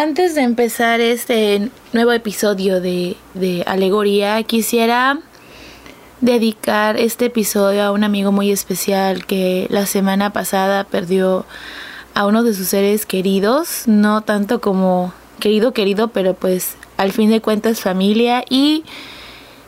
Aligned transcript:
Antes 0.00 0.36
de 0.36 0.42
empezar 0.42 1.00
este 1.00 1.72
nuevo 1.92 2.12
episodio 2.12 2.80
de, 2.80 3.16
Alegoría, 3.66 4.40
quisiera 4.44 5.18
dedicar 6.20 6.96
este 6.96 7.24
episodio 7.24 7.82
a 7.82 7.90
un 7.90 8.04
amigo 8.04 8.30
muy 8.30 8.52
especial 8.52 9.26
que 9.26 9.66
la 9.70 9.86
semana 9.86 10.32
pasada 10.32 10.84
perdió 10.84 11.44
a 12.14 12.26
uno 12.28 12.44
de 12.44 12.54
sus 12.54 12.68
seres 12.68 13.06
queridos, 13.06 13.88
no 13.88 14.20
tanto 14.20 14.60
como 14.60 15.12
querido 15.40 15.72
querido, 15.72 16.06
pero 16.06 16.34
pues 16.34 16.76
al 16.96 17.10
fin 17.10 17.28
de 17.28 17.40
cuentas 17.40 17.80
familia 17.80 18.44
y 18.48 18.84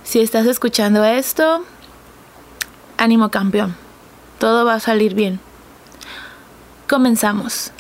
si 0.05 0.21
estás 0.21 0.47
escuchando 0.47 1.03
esto, 1.05 1.65
ánimo 2.99 3.33
campeón, 3.33 3.75
todo 4.39 4.65
va 4.65 4.75
a 4.75 4.81
salir 4.81 5.15
bien. 5.15 5.41
Comenzamos. 6.89 7.73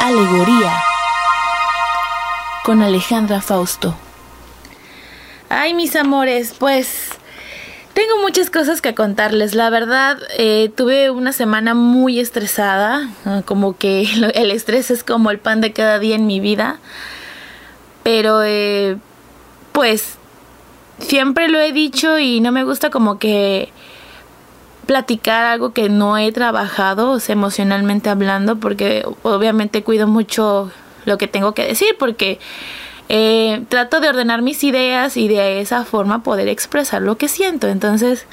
Alegoría 0.00 0.72
con 2.64 2.80
Alejandra 2.80 3.42
Fausto. 3.42 3.94
Ay, 5.50 5.74
mis 5.74 5.94
amores, 5.94 6.54
pues 6.58 7.10
tengo 7.92 8.18
muchas 8.22 8.48
cosas 8.48 8.80
que 8.80 8.94
contarles. 8.94 9.54
La 9.54 9.68
verdad, 9.68 10.16
eh, 10.38 10.72
tuve 10.74 11.10
una 11.10 11.32
semana 11.34 11.74
muy 11.74 12.18
estresada, 12.18 13.10
como 13.44 13.76
que 13.76 14.08
el 14.34 14.50
estrés 14.50 14.90
es 14.90 15.04
como 15.04 15.30
el 15.30 15.38
pan 15.38 15.60
de 15.60 15.74
cada 15.74 15.98
día 15.98 16.16
en 16.16 16.26
mi 16.26 16.40
vida. 16.40 16.78
Pero, 18.02 18.42
eh, 18.42 18.96
pues, 19.72 20.16
siempre 20.98 21.48
lo 21.48 21.60
he 21.60 21.72
dicho 21.72 22.18
y 22.18 22.40
no 22.40 22.52
me 22.52 22.64
gusta 22.64 22.88
como 22.88 23.18
que 23.18 23.70
platicar 24.90 25.44
algo 25.44 25.72
que 25.72 25.88
no 25.88 26.18
he 26.18 26.32
trabajado, 26.32 27.16
emocionalmente 27.28 28.10
hablando, 28.10 28.56
porque 28.58 29.06
obviamente 29.22 29.84
cuido 29.84 30.08
mucho 30.08 30.72
lo 31.04 31.16
que 31.16 31.28
tengo 31.28 31.54
que 31.54 31.64
decir, 31.64 31.94
porque 31.96 32.40
eh, 33.08 33.62
trato 33.68 34.00
de 34.00 34.08
ordenar 34.08 34.42
mis 34.42 34.64
ideas 34.64 35.16
y 35.16 35.28
de 35.28 35.60
esa 35.60 35.84
forma 35.84 36.24
poder 36.24 36.48
expresar 36.48 37.02
lo 37.02 37.16
que 37.18 37.28
siento. 37.28 37.68
Entonces, 37.68 38.26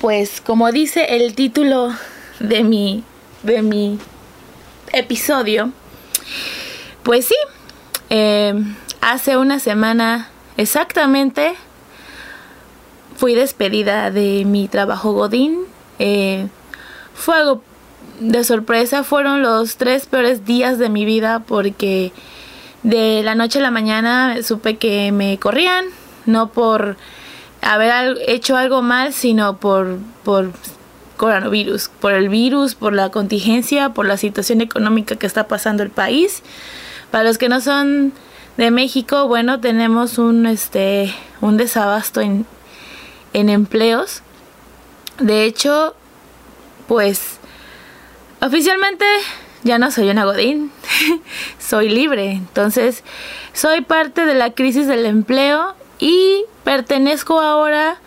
pues 0.00 0.40
como 0.40 0.72
dice 0.72 1.16
el 1.16 1.34
título 1.34 1.92
de 2.38 2.64
mi, 2.64 3.04
de 3.42 3.60
mi 3.60 3.98
episodio, 4.94 5.70
pues 7.02 7.26
sí, 7.26 7.36
eh, 8.08 8.54
hace 9.02 9.36
una 9.36 9.58
semana 9.58 10.30
exactamente 10.56 11.56
fui 13.20 13.34
despedida 13.34 14.10
de 14.10 14.46
mi 14.46 14.66
trabajo 14.66 15.12
Godín. 15.12 15.58
Eh, 15.98 16.46
fue 17.12 17.36
algo 17.36 17.62
de 18.18 18.42
sorpresa, 18.44 19.04
fueron 19.04 19.42
los 19.42 19.76
tres 19.76 20.06
peores 20.06 20.46
días 20.46 20.78
de 20.78 20.88
mi 20.88 21.04
vida 21.04 21.40
porque 21.40 22.12
de 22.82 23.20
la 23.22 23.34
noche 23.34 23.58
a 23.58 23.62
la 23.62 23.70
mañana 23.70 24.42
supe 24.42 24.78
que 24.78 25.12
me 25.12 25.38
corrían, 25.38 25.84
no 26.24 26.50
por 26.50 26.96
haber 27.60 28.16
hecho 28.26 28.56
algo 28.56 28.80
mal, 28.80 29.12
sino 29.12 29.58
por, 29.58 29.98
por 30.24 30.52
coronavirus, 31.18 31.90
por 32.00 32.14
el 32.14 32.30
virus, 32.30 32.74
por 32.74 32.94
la 32.94 33.10
contingencia, 33.10 33.90
por 33.90 34.06
la 34.06 34.16
situación 34.16 34.62
económica 34.62 35.16
que 35.16 35.26
está 35.26 35.46
pasando 35.46 35.82
el 35.82 35.90
país. 35.90 36.42
Para 37.10 37.24
los 37.24 37.36
que 37.36 37.50
no 37.50 37.60
son 37.60 38.14
de 38.56 38.70
México, 38.70 39.28
bueno, 39.28 39.60
tenemos 39.60 40.16
un 40.16 40.46
este 40.46 41.14
un 41.42 41.58
desabasto 41.58 42.22
en, 42.22 42.46
en 43.32 43.48
empleos. 43.48 44.22
De 45.18 45.44
hecho, 45.44 45.94
pues 46.88 47.38
oficialmente 48.40 49.04
ya 49.62 49.78
no 49.78 49.90
soy 49.90 50.10
una 50.10 50.24
godín, 50.24 50.72
soy 51.58 51.88
libre. 51.88 52.32
Entonces, 52.32 53.04
soy 53.52 53.82
parte 53.82 54.24
de 54.26 54.34
la 54.34 54.52
crisis 54.52 54.86
del 54.86 55.06
empleo 55.06 55.74
y 55.98 56.44
pertenezco 56.64 57.40
ahora 57.40 57.98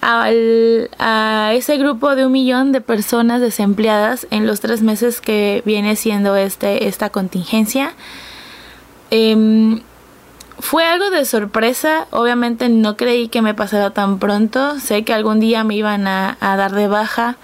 al, 0.00 0.90
a 0.98 1.52
ese 1.54 1.76
grupo 1.78 2.14
de 2.14 2.26
un 2.26 2.32
millón 2.32 2.72
de 2.72 2.80
personas 2.80 3.40
desempleadas 3.40 4.26
en 4.30 4.46
los 4.46 4.60
tres 4.60 4.82
meses 4.82 5.20
que 5.20 5.62
viene 5.64 5.96
siendo 5.96 6.36
este, 6.36 6.86
esta 6.86 7.10
contingencia. 7.10 7.94
Em, 9.10 9.80
fue 10.58 10.84
algo 10.84 11.10
de 11.10 11.24
sorpresa, 11.24 12.06
obviamente 12.10 12.68
no 12.68 12.96
creí 12.96 13.28
que 13.28 13.42
me 13.42 13.54
pasara 13.54 13.90
tan 13.90 14.18
pronto, 14.18 14.78
sé 14.78 15.04
que 15.04 15.12
algún 15.12 15.40
día 15.40 15.64
me 15.64 15.74
iban 15.74 16.06
a, 16.06 16.36
dar 16.40 16.72
de 16.72 16.86
baja, 16.86 17.36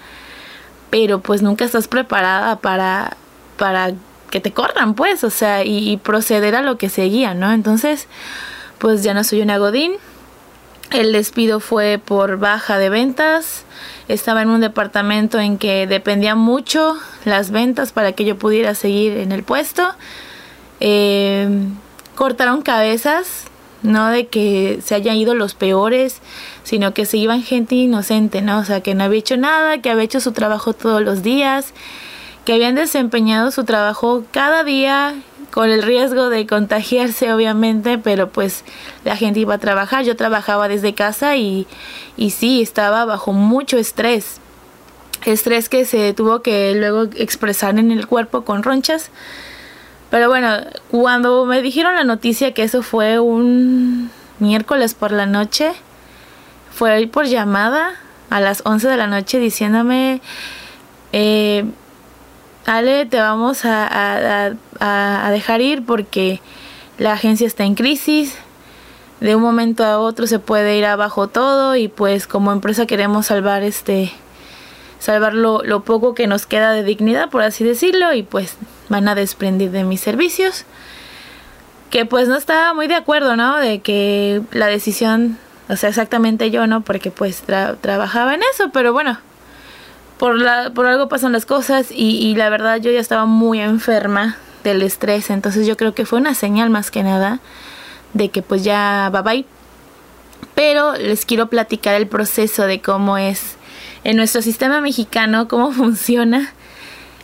pero 0.89 1.19
pues 1.19 1.41
nunca 1.41 1.65
estás 1.65 1.87
preparada 1.87 2.57
para 2.57 3.17
para 3.57 3.93
que 4.31 4.39
te 4.39 4.53
corran, 4.53 4.95
pues, 4.95 5.23
o 5.23 5.29
sea, 5.29 5.63
y, 5.63 5.97
proceder 5.97 6.55
a 6.55 6.61
lo 6.63 6.77
que 6.77 6.89
seguía, 6.89 7.35
¿no? 7.35 7.51
Entonces, 7.51 8.07
pues 8.79 9.03
ya 9.03 9.13
no 9.13 9.23
soy 9.23 9.41
una 9.41 9.59
Godín. 9.59 9.91
El 10.89 11.11
despido 11.11 11.59
fue 11.59 12.01
por 12.03 12.37
baja 12.37 12.79
de 12.79 12.89
ventas. 12.89 13.65
Estaba 14.07 14.41
en 14.41 14.49
un 14.49 14.61
departamento 14.61 15.39
en 15.39 15.57
que 15.57 15.85
dependía 15.85 16.33
mucho 16.33 16.97
las 17.23 17.51
ventas 17.51 17.91
para 17.91 18.13
que 18.13 18.25
yo 18.25 18.35
pudiera 18.37 18.73
seguir 18.73 19.17
en 19.17 19.31
el 19.31 19.43
puesto. 19.43 19.93
Eh, 20.79 21.47
cortaron 22.21 22.61
cabezas, 22.61 23.45
no 23.81 24.09
de 24.09 24.27
que 24.27 24.77
se 24.85 24.93
hayan 24.93 25.15
ido 25.15 25.33
los 25.33 25.55
peores, 25.55 26.21
sino 26.61 26.93
que 26.93 27.07
se 27.07 27.17
iban 27.17 27.41
gente 27.41 27.73
inocente, 27.73 28.43
¿no? 28.43 28.59
O 28.59 28.63
sea, 28.63 28.81
que 28.81 28.93
no 28.93 29.05
había 29.05 29.17
hecho 29.17 29.37
nada, 29.37 29.79
que 29.79 29.89
había 29.89 30.03
hecho 30.03 30.19
su 30.19 30.31
trabajo 30.31 30.73
todos 30.73 31.01
los 31.01 31.23
días 31.23 31.73
que 32.45 32.53
habían 32.53 32.75
desempeñado 32.75 33.49
su 33.49 33.63
trabajo 33.63 34.23
cada 34.29 34.63
día 34.63 35.15
con 35.49 35.71
el 35.71 35.81
riesgo 35.81 36.29
de 36.29 36.45
contagiarse 36.45 37.33
obviamente, 37.33 37.97
pero 37.97 38.29
pues 38.29 38.65
la 39.03 39.15
gente 39.15 39.39
iba 39.39 39.55
a 39.55 39.57
trabajar, 39.57 40.05
yo 40.05 40.15
trabajaba 40.15 40.67
desde 40.67 40.93
casa 40.93 41.37
y, 41.37 41.65
y 42.17 42.29
sí, 42.29 42.61
estaba 42.61 43.03
bajo 43.05 43.33
mucho 43.33 43.79
estrés, 43.79 44.39
estrés 45.25 45.69
que 45.69 45.85
se 45.85 46.13
tuvo 46.13 46.43
que 46.43 46.75
luego 46.75 47.09
expresar 47.15 47.79
en 47.79 47.89
el 47.89 48.05
cuerpo 48.05 48.43
con 48.43 48.61
ronchas. 48.61 49.09
Pero 50.11 50.27
bueno, 50.27 50.57
cuando 50.91 51.45
me 51.45 51.61
dijeron 51.61 51.95
la 51.95 52.03
noticia 52.03 52.53
que 52.53 52.63
eso 52.63 52.83
fue 52.83 53.19
un 53.19 54.11
miércoles 54.39 54.93
por 54.93 55.13
la 55.13 55.25
noche, 55.25 55.71
fue 56.69 57.07
por 57.07 57.25
llamada 57.25 57.93
a 58.29 58.41
las 58.41 58.61
11 58.65 58.89
de 58.89 58.97
la 58.97 59.07
noche 59.07 59.39
diciéndome, 59.39 60.21
eh, 61.13 61.63
Ale, 62.65 63.05
te 63.05 63.19
vamos 63.19 63.61
a, 63.63 64.51
dejar 65.31 65.61
ir 65.61 65.85
porque 65.85 66.41
la 66.97 67.13
agencia 67.13 67.47
está 67.47 67.63
en 67.63 67.75
crisis. 67.75 68.37
De 69.21 69.35
un 69.35 69.41
momento 69.41 69.85
a 69.85 69.99
otro 69.99 70.27
se 70.27 70.39
puede 70.39 70.77
ir 70.77 70.85
abajo 70.85 71.27
todo 71.27 71.75
y 71.77 71.87
pues 71.87 72.27
como 72.27 72.51
empresa 72.51 72.85
queremos 72.85 73.27
salvar 73.27 73.63
este 73.63 74.11
salvar 74.99 75.33
lo, 75.33 75.63
lo, 75.63 75.83
poco 75.83 76.15
que 76.15 76.27
nos 76.27 76.45
queda 76.45 76.73
de 76.73 76.83
dignidad, 76.83 77.29
por 77.29 77.43
así 77.43 77.63
decirlo, 77.63 78.13
y 78.13 78.23
pues 78.23 78.57
van 78.91 79.07
a 79.07 79.15
desprender 79.15 79.71
de 79.71 79.83
mis 79.83 80.01
servicios. 80.01 80.65
Que 81.89 82.05
pues 82.05 82.27
no 82.27 82.35
estaba 82.35 82.73
muy 82.73 82.87
de 82.87 82.95
acuerdo, 82.95 83.35
¿no? 83.35 83.57
De 83.57 83.79
que 83.79 84.41
la 84.51 84.67
decisión, 84.67 85.37
o 85.67 85.75
sea, 85.75 85.89
exactamente 85.89 86.51
yo, 86.51 86.67
¿no? 86.67 86.81
Porque 86.81 87.09
pues 87.09 87.43
trabajaba 87.81 88.35
en 88.35 88.41
eso, 88.53 88.69
pero 88.71 88.93
bueno, 88.93 89.17
por, 90.19 90.39
la, 90.39 90.69
por 90.69 90.85
algo 90.85 91.09
pasan 91.09 91.31
las 91.31 91.45
cosas 91.45 91.87
y, 91.89 92.35
la 92.35 92.49
verdad 92.49 92.77
yo 92.77 92.91
ya 92.91 92.99
estaba 92.99 93.25
muy 93.25 93.59
enferma 93.59 94.37
del 94.63 94.83
estrés, 94.83 95.31
entonces 95.31 95.65
yo 95.65 95.75
creo 95.75 95.95
que 95.95 96.05
fue 96.05 96.19
una 96.19 96.35
señal 96.35 96.69
más 96.69 96.91
que 96.91 97.01
nada 97.01 97.39
de 98.13 98.29
que 98.29 98.43
pues 98.43 98.63
ya 98.63 99.09
bye 99.11 99.21
bye. 99.21 99.45
Pero 100.53 100.93
les 100.93 101.25
quiero 101.25 101.47
platicar 101.47 101.95
el 101.95 102.07
proceso 102.07 102.67
de 102.67 102.81
cómo 102.81 103.17
es 103.17 103.55
en 104.03 104.17
nuestro 104.17 104.41
sistema 104.41 104.79
mexicano, 104.81 105.47
cómo 105.47 105.71
funciona, 105.71 106.53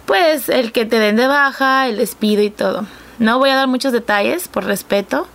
pues 0.08 0.50
el 0.50 0.72
que 0.72 0.86
te 0.86 0.98
den 0.98 1.18
de 1.18 1.28
baja, 1.28 1.88
el 1.88 1.98
despido 1.98 2.42
y 2.42 2.50
todo. 2.50 2.88
No 3.20 3.38
voy 3.38 3.52
a 3.52 3.56
dar 3.56 3.68
muchos 3.68 3.92
detalles 3.92 4.48
por 4.48 4.64
respeto, 4.64 5.28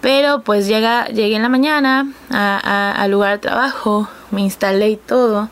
pero 0.00 0.42
pues 0.42 0.66
llega, 0.66 1.06
llegué 1.08 1.36
en 1.36 1.42
la 1.42 1.48
mañana 1.48 2.06
al 2.30 3.10
lugar 3.10 3.32
de 3.32 3.38
trabajo, 3.38 4.08
me 4.30 4.40
instalé 4.40 4.90
y 4.90 4.96
todo. 4.96 5.50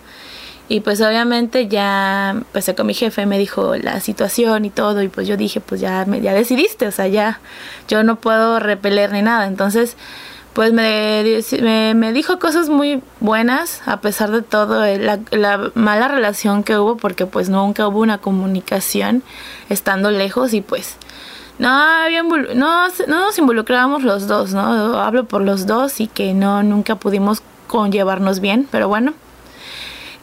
Y 0.68 0.80
pues 0.80 1.00
obviamente 1.00 1.68
ya 1.68 2.30
empecé 2.30 2.74
con 2.74 2.86
mi 2.86 2.94
jefe, 2.94 3.24
me 3.26 3.38
dijo 3.38 3.76
la 3.76 4.00
situación 4.00 4.64
y 4.64 4.70
todo, 4.70 5.02
y 5.02 5.08
pues 5.08 5.28
yo 5.28 5.36
dije, 5.36 5.60
pues 5.60 5.80
ya, 5.80 6.04
ya 6.04 6.32
decidiste, 6.32 6.86
o 6.86 6.92
sea, 6.92 7.06
ya 7.06 7.40
yo 7.88 8.02
no 8.02 8.16
puedo 8.16 8.58
repeler 8.58 9.12
ni 9.12 9.22
nada. 9.22 9.46
Entonces, 9.46 9.96
pues 10.56 10.72
me, 10.72 11.22
me, 11.94 12.12
dijo 12.14 12.38
cosas 12.38 12.70
muy 12.70 13.02
buenas, 13.20 13.82
a 13.84 14.00
pesar 14.00 14.30
de 14.30 14.40
todo, 14.40 14.86
eh, 14.86 14.98
la, 14.98 15.20
la, 15.30 15.70
mala 15.74 16.08
relación 16.08 16.62
que 16.62 16.78
hubo, 16.78 16.96
porque 16.96 17.26
pues 17.26 17.50
nunca 17.50 17.86
hubo 17.86 18.00
una 18.00 18.16
comunicación 18.16 19.22
estando 19.68 20.10
lejos 20.10 20.54
y 20.54 20.62
pues 20.62 20.96
no, 21.58 21.68
había 21.68 22.22
no 22.22 22.88
nos 23.06 23.38
involucrábamos 23.38 24.02
los 24.02 24.28
dos, 24.28 24.54
¿no? 24.54 24.98
Hablo 24.98 25.26
por 25.26 25.42
los 25.42 25.66
dos 25.66 26.00
y 26.00 26.06
que 26.06 26.32
no, 26.32 26.62
nunca 26.62 26.96
pudimos 26.96 27.42
conllevarnos 27.66 28.40
bien, 28.40 28.66
pero 28.70 28.88
bueno. 28.88 29.12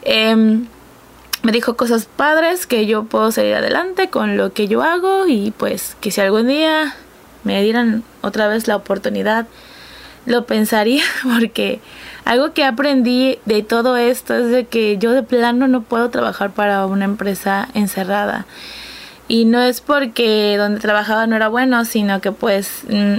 Em, 0.02 0.66
me 1.44 1.52
dijo 1.52 1.76
cosas 1.76 2.06
padres 2.06 2.66
que 2.66 2.86
yo 2.86 3.04
puedo 3.04 3.30
seguir 3.30 3.54
adelante 3.54 4.10
con 4.10 4.36
lo 4.36 4.52
que 4.52 4.66
yo 4.66 4.82
hago 4.82 5.28
y 5.28 5.52
pues 5.52 5.96
que 6.00 6.10
si 6.10 6.20
algún 6.20 6.48
día 6.48 6.96
me 7.44 7.62
dieran 7.62 8.02
otra 8.20 8.48
vez 8.48 8.66
la 8.66 8.74
oportunidad 8.74 9.46
lo 10.26 10.46
pensaría 10.46 11.02
porque 11.22 11.80
algo 12.24 12.52
que 12.52 12.64
aprendí 12.64 13.38
de 13.44 13.62
todo 13.62 13.96
esto 13.96 14.34
es 14.34 14.50
de 14.50 14.64
que 14.64 14.98
yo 14.98 15.12
de 15.12 15.22
plano 15.22 15.68
no 15.68 15.82
puedo 15.82 16.10
trabajar 16.10 16.50
para 16.52 16.86
una 16.86 17.04
empresa 17.04 17.68
encerrada 17.74 18.46
y 19.28 19.44
no 19.44 19.62
es 19.62 19.80
porque 19.80 20.56
donde 20.58 20.80
trabajaba 20.80 21.26
no 21.26 21.36
era 21.36 21.48
bueno 21.48 21.84
sino 21.84 22.20
que 22.20 22.32
pues 22.32 22.82
mm, 22.88 23.18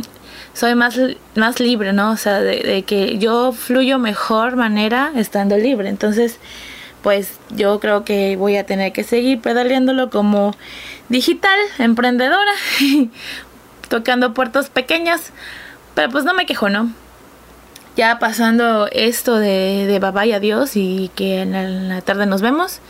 soy 0.55 0.73
más, 0.73 0.97
más 1.35 1.59
libre, 1.59 1.91
¿no? 1.93 2.11
O 2.11 2.17
sea, 2.17 2.39
de, 2.39 2.83
que 2.83 3.17
yo 3.17 3.51
fluyo 3.51 3.99
mejor 3.99 4.55
manera 4.55 5.11
estando 5.15 5.57
libre. 5.57 5.89
Entonces, 5.89 6.39
pues 7.03 7.33
yo 7.51 7.79
creo 7.79 8.05
que 8.05 8.37
voy 8.37 8.55
a 8.55 8.65
tener 8.65 8.93
que 8.93 9.03
seguir 9.03 9.41
pedaleándolo 9.41 10.09
como 10.09 10.55
digital, 11.09 11.59
emprendedora, 11.77 12.51
tocando 13.89 14.33
puertos 14.33 14.69
pequeños, 14.69 15.21
pero 15.95 16.09
pues 16.09 16.23
no 16.25 16.33
me 16.33 16.45
quejo, 16.45 16.69
¿no? 16.69 16.91
Ya 17.95 18.19
pasando 18.19 18.87
esto 18.91 19.39
de, 19.39 19.87
de 19.87 19.99
bye 19.99 20.33
adiós 20.33 20.75
y 20.75 21.09
que 21.15 21.41
en 21.41 21.89
la, 21.89 22.01
tarde 22.01 22.25
nos 22.25 22.41
vemos, 22.41 22.81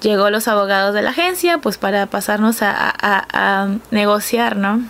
llegó 0.00 0.28
los 0.30 0.48
abogados 0.48 0.94
de 0.94 1.02
la 1.02 1.10
agencia 1.10 1.58
pues 1.58 1.78
para 1.78 2.06
pasarnos 2.06 2.60
a, 2.60 2.92
a, 3.00 3.68
negociar, 3.90 4.56
¿no? 4.56 4.82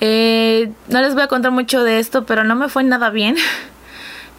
Eh, 0.00 0.72
no 0.88 1.00
les 1.02 1.14
voy 1.14 1.22
a 1.22 1.28
contar 1.28 1.52
mucho 1.52 1.84
de 1.84 1.98
esto, 1.98 2.24
pero 2.24 2.44
no 2.44 2.56
me 2.56 2.68
fue 2.68 2.82
nada 2.82 3.10
bien. 3.10 3.36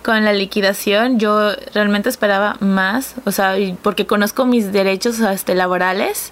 con 0.08 0.24
la 0.24 0.32
liquidación 0.32 1.20
yo 1.20 1.52
realmente 1.74 2.08
esperaba 2.08 2.56
más, 2.62 3.16
o 3.26 3.32
sea, 3.34 3.56
porque 3.82 4.08
conozco 4.08 4.46
mis 4.46 4.72
derechos 4.72 5.20
este, 5.20 5.54
laborales, 5.54 6.32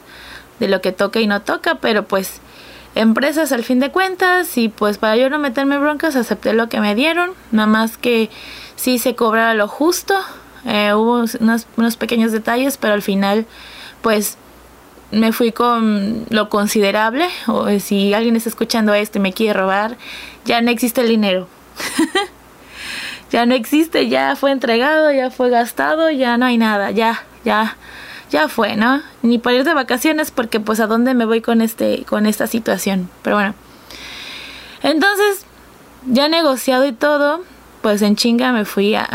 de 0.61 0.69
lo 0.69 0.79
que 0.79 0.93
toca 0.93 1.19
y 1.19 1.27
no 1.27 1.41
toca, 1.41 1.75
pero 1.75 2.05
pues 2.05 2.39
empresas 2.95 3.51
al 3.51 3.63
fin 3.63 3.79
de 3.79 3.91
cuentas 3.91 4.57
y 4.57 4.69
pues 4.69 4.97
para 4.97 5.17
yo 5.17 5.29
no 5.29 5.37
meterme 5.37 5.77
broncas 5.77 6.15
acepté 6.15 6.53
lo 6.53 6.69
que 6.69 6.79
me 6.79 6.95
dieron, 6.95 7.31
nada 7.51 7.67
más 7.67 7.97
que 7.97 8.29
sí 8.75 8.99
se 8.99 9.15
cobrara 9.15 9.53
lo 9.53 9.67
justo, 9.67 10.15
eh, 10.65 10.93
hubo 10.93 11.25
unos, 11.39 11.67
unos 11.77 11.97
pequeños 11.97 12.31
detalles, 12.31 12.77
pero 12.77 12.93
al 12.93 13.01
final 13.01 13.45
pues 14.01 14.37
me 15.11 15.31
fui 15.31 15.51
con 15.51 16.25
lo 16.29 16.49
considerable, 16.49 17.27
o 17.47 17.67
si 17.79 18.13
alguien 18.13 18.35
está 18.35 18.49
escuchando 18.49 18.93
esto 18.93 19.19
y 19.19 19.21
me 19.21 19.33
quiere 19.33 19.53
robar, 19.53 19.97
ya 20.45 20.61
no 20.61 20.71
existe 20.71 21.01
el 21.01 21.09
dinero. 21.09 21.47
ya 23.31 23.45
no 23.45 23.53
existe, 23.53 24.09
ya 24.09 24.35
fue 24.35 24.51
entregado, 24.51 25.11
ya 25.11 25.29
fue 25.29 25.49
gastado, 25.49 26.09
ya 26.09 26.37
no 26.37 26.45
hay 26.45 26.57
nada, 26.57 26.91
ya, 26.91 27.23
ya, 27.43 27.77
ya 28.31 28.47
fue, 28.47 28.75
¿no? 28.75 29.01
Ni 29.21 29.37
para 29.37 29.57
ir 29.57 29.63
de 29.63 29.73
vacaciones 29.73 30.31
porque 30.31 30.59
pues 30.59 30.79
a 30.79 30.87
dónde 30.87 31.13
me 31.13 31.25
voy 31.25 31.41
con 31.41 31.61
este, 31.61 32.03
con 32.05 32.25
esta 32.25 32.47
situación. 32.47 33.09
Pero 33.21 33.37
bueno. 33.37 33.55
Entonces, 34.83 35.45
ya 36.05 36.27
negociado 36.27 36.85
y 36.85 36.91
todo, 36.91 37.41
pues 37.81 38.01
en 38.01 38.15
chinga 38.15 38.51
me 38.51 38.65
fui 38.65 38.95
a, 38.95 39.05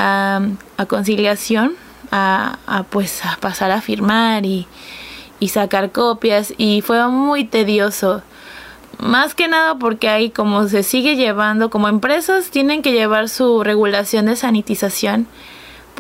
a, 0.77 0.87
conciliación, 0.87 1.75
a, 2.11 2.85
pues 2.91 3.25
a 3.25 3.37
pasar 3.37 3.71
a 3.71 3.81
firmar 3.81 4.45
y, 4.47 4.67
y 5.39 5.49
sacar 5.49 5.93
copias 5.93 6.53
y 6.57 6.81
fue 6.83 7.07
muy 7.09 7.45
tedioso 7.45 8.23
más 9.01 9.35
que 9.35 9.49
nada 9.49 9.77
porque 9.77 10.09
ahí 10.09 10.31
como 10.31 10.69
se 10.69 10.83
sigue 10.83 11.17
llevando, 11.17 11.71
como 11.71 11.89
empresas 11.89 12.51
tienen 12.51 12.83
que 12.83 12.93
llevar 12.93 13.29
su 13.29 13.65
regulación 13.65 14.27
de 14.27 14.37
sanitización, 14.37 15.27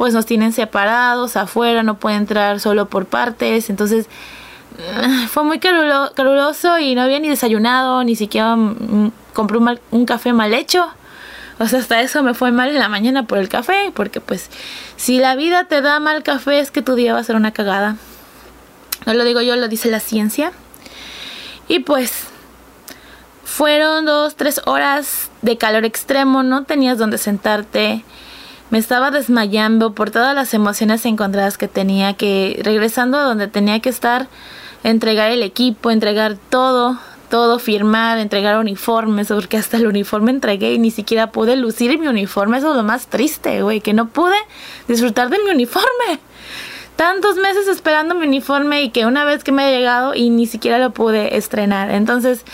pues 0.00 0.14
nos 0.14 0.24
tienen 0.24 0.54
separados 0.54 1.36
afuera, 1.36 1.82
no 1.82 1.98
puede 1.98 2.16
entrar 2.16 2.58
solo 2.58 2.88
por 2.88 3.04
partes, 3.04 3.68
entonces 3.68 4.06
ah, 4.94 5.26
fue 5.28 5.44
muy 5.44 5.58
caluroso 5.58 6.78
y 6.78 6.94
no 6.94 7.02
había 7.02 7.18
ni 7.18 7.28
desayunado, 7.28 8.02
ni 8.02 8.16
siquiera 8.16 8.56
mm, 8.56 9.12
compré 9.34 9.58
un, 9.58 9.78
un 9.90 10.06
café 10.06 10.32
mal 10.32 10.54
hecho. 10.54 10.88
O 11.58 11.66
sea, 11.66 11.80
hasta 11.80 12.00
eso 12.00 12.22
me 12.22 12.32
fue 12.32 12.50
mal 12.50 12.70
en 12.70 12.78
la 12.78 12.88
mañana 12.88 13.26
por 13.26 13.36
el 13.36 13.50
café, 13.50 13.92
porque 13.94 14.22
pues 14.22 14.48
si 14.96 15.18
la 15.18 15.36
vida 15.36 15.64
te 15.64 15.82
da 15.82 16.00
mal 16.00 16.22
café 16.22 16.60
es 16.60 16.70
que 16.70 16.80
tu 16.80 16.94
día 16.94 17.12
va 17.12 17.18
a 17.18 17.24
ser 17.24 17.36
una 17.36 17.52
cagada. 17.52 17.96
No 19.04 19.12
lo 19.12 19.22
digo 19.24 19.42
yo, 19.42 19.54
lo 19.56 19.68
dice 19.68 19.90
la 19.90 20.00
ciencia. 20.00 20.52
Y 21.68 21.80
pues 21.80 22.24
fueron 23.44 24.06
dos, 24.06 24.34
tres 24.34 24.62
horas 24.64 25.30
de 25.42 25.58
calor 25.58 25.84
extremo, 25.84 26.42
no 26.42 26.64
tenías 26.64 26.96
donde 26.96 27.18
sentarte. 27.18 28.02
Me 28.70 28.78
estaba 28.78 29.10
desmayando 29.10 29.94
por 29.94 30.10
todas 30.10 30.34
las 30.34 30.54
emociones 30.54 31.04
encontradas 31.04 31.58
que 31.58 31.66
tenía, 31.66 32.14
que 32.14 32.60
regresando 32.62 33.18
a 33.18 33.22
donde 33.22 33.48
tenía 33.48 33.80
que 33.80 33.88
estar, 33.88 34.28
entregar 34.84 35.32
el 35.32 35.42
equipo, 35.42 35.90
entregar 35.90 36.36
todo, 36.48 36.98
todo, 37.28 37.58
firmar, 37.58 38.18
entregar 38.18 38.58
uniformes, 38.58 39.28
porque 39.28 39.56
hasta 39.56 39.76
el 39.76 39.88
uniforme 39.88 40.30
entregué 40.30 40.74
y 40.74 40.78
ni 40.78 40.92
siquiera 40.92 41.32
pude 41.32 41.56
lucir 41.56 41.98
mi 41.98 42.06
uniforme. 42.06 42.58
Eso 42.58 42.70
es 42.70 42.76
lo 42.76 42.84
más 42.84 43.08
triste, 43.08 43.62
güey, 43.62 43.80
que 43.80 43.92
no 43.92 44.08
pude 44.08 44.36
disfrutar 44.86 45.30
de 45.30 45.38
mi 45.38 45.50
uniforme. 45.50 46.20
Tantos 46.94 47.36
meses 47.36 47.66
esperando 47.66 48.14
mi 48.14 48.26
uniforme 48.26 48.82
y 48.82 48.90
que 48.90 49.06
una 49.06 49.24
vez 49.24 49.42
que 49.42 49.52
me 49.52 49.64
ha 49.64 49.70
llegado 49.70 50.14
y 50.14 50.30
ni 50.30 50.46
siquiera 50.46 50.78
lo 50.78 50.90
pude 50.90 51.36
estrenar. 51.36 51.90
Entonces, 51.90 52.44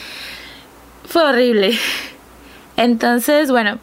fue 1.07 1.25
horrible. 1.25 1.79
Entonces, 2.77 3.51
bueno, 3.51 3.79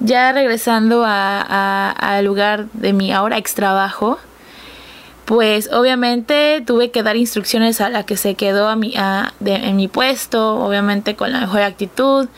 ya 0.00 0.32
regresando 0.32 1.04
al 1.06 2.24
lugar 2.24 2.66
de 2.72 2.92
mi 2.92 3.12
ahora 3.12 3.38
ex 3.38 3.54
trabajo, 3.54 4.18
pues 5.24 5.70
obviamente 5.72 6.62
tuve 6.64 6.90
que 6.90 7.02
dar 7.02 7.16
instrucciones 7.16 7.80
a 7.80 7.88
la 7.88 8.04
que 8.04 8.16
se 8.16 8.34
quedó 8.36 8.68
a 8.68 8.76
mi, 8.76 8.94
en 9.44 9.76
mi 9.76 9.88
puesto, 9.88 10.56
obviamente 10.56 11.16
con 11.16 11.32
la 11.32 11.40
mejor 11.40 11.62
actitud. 11.62 12.28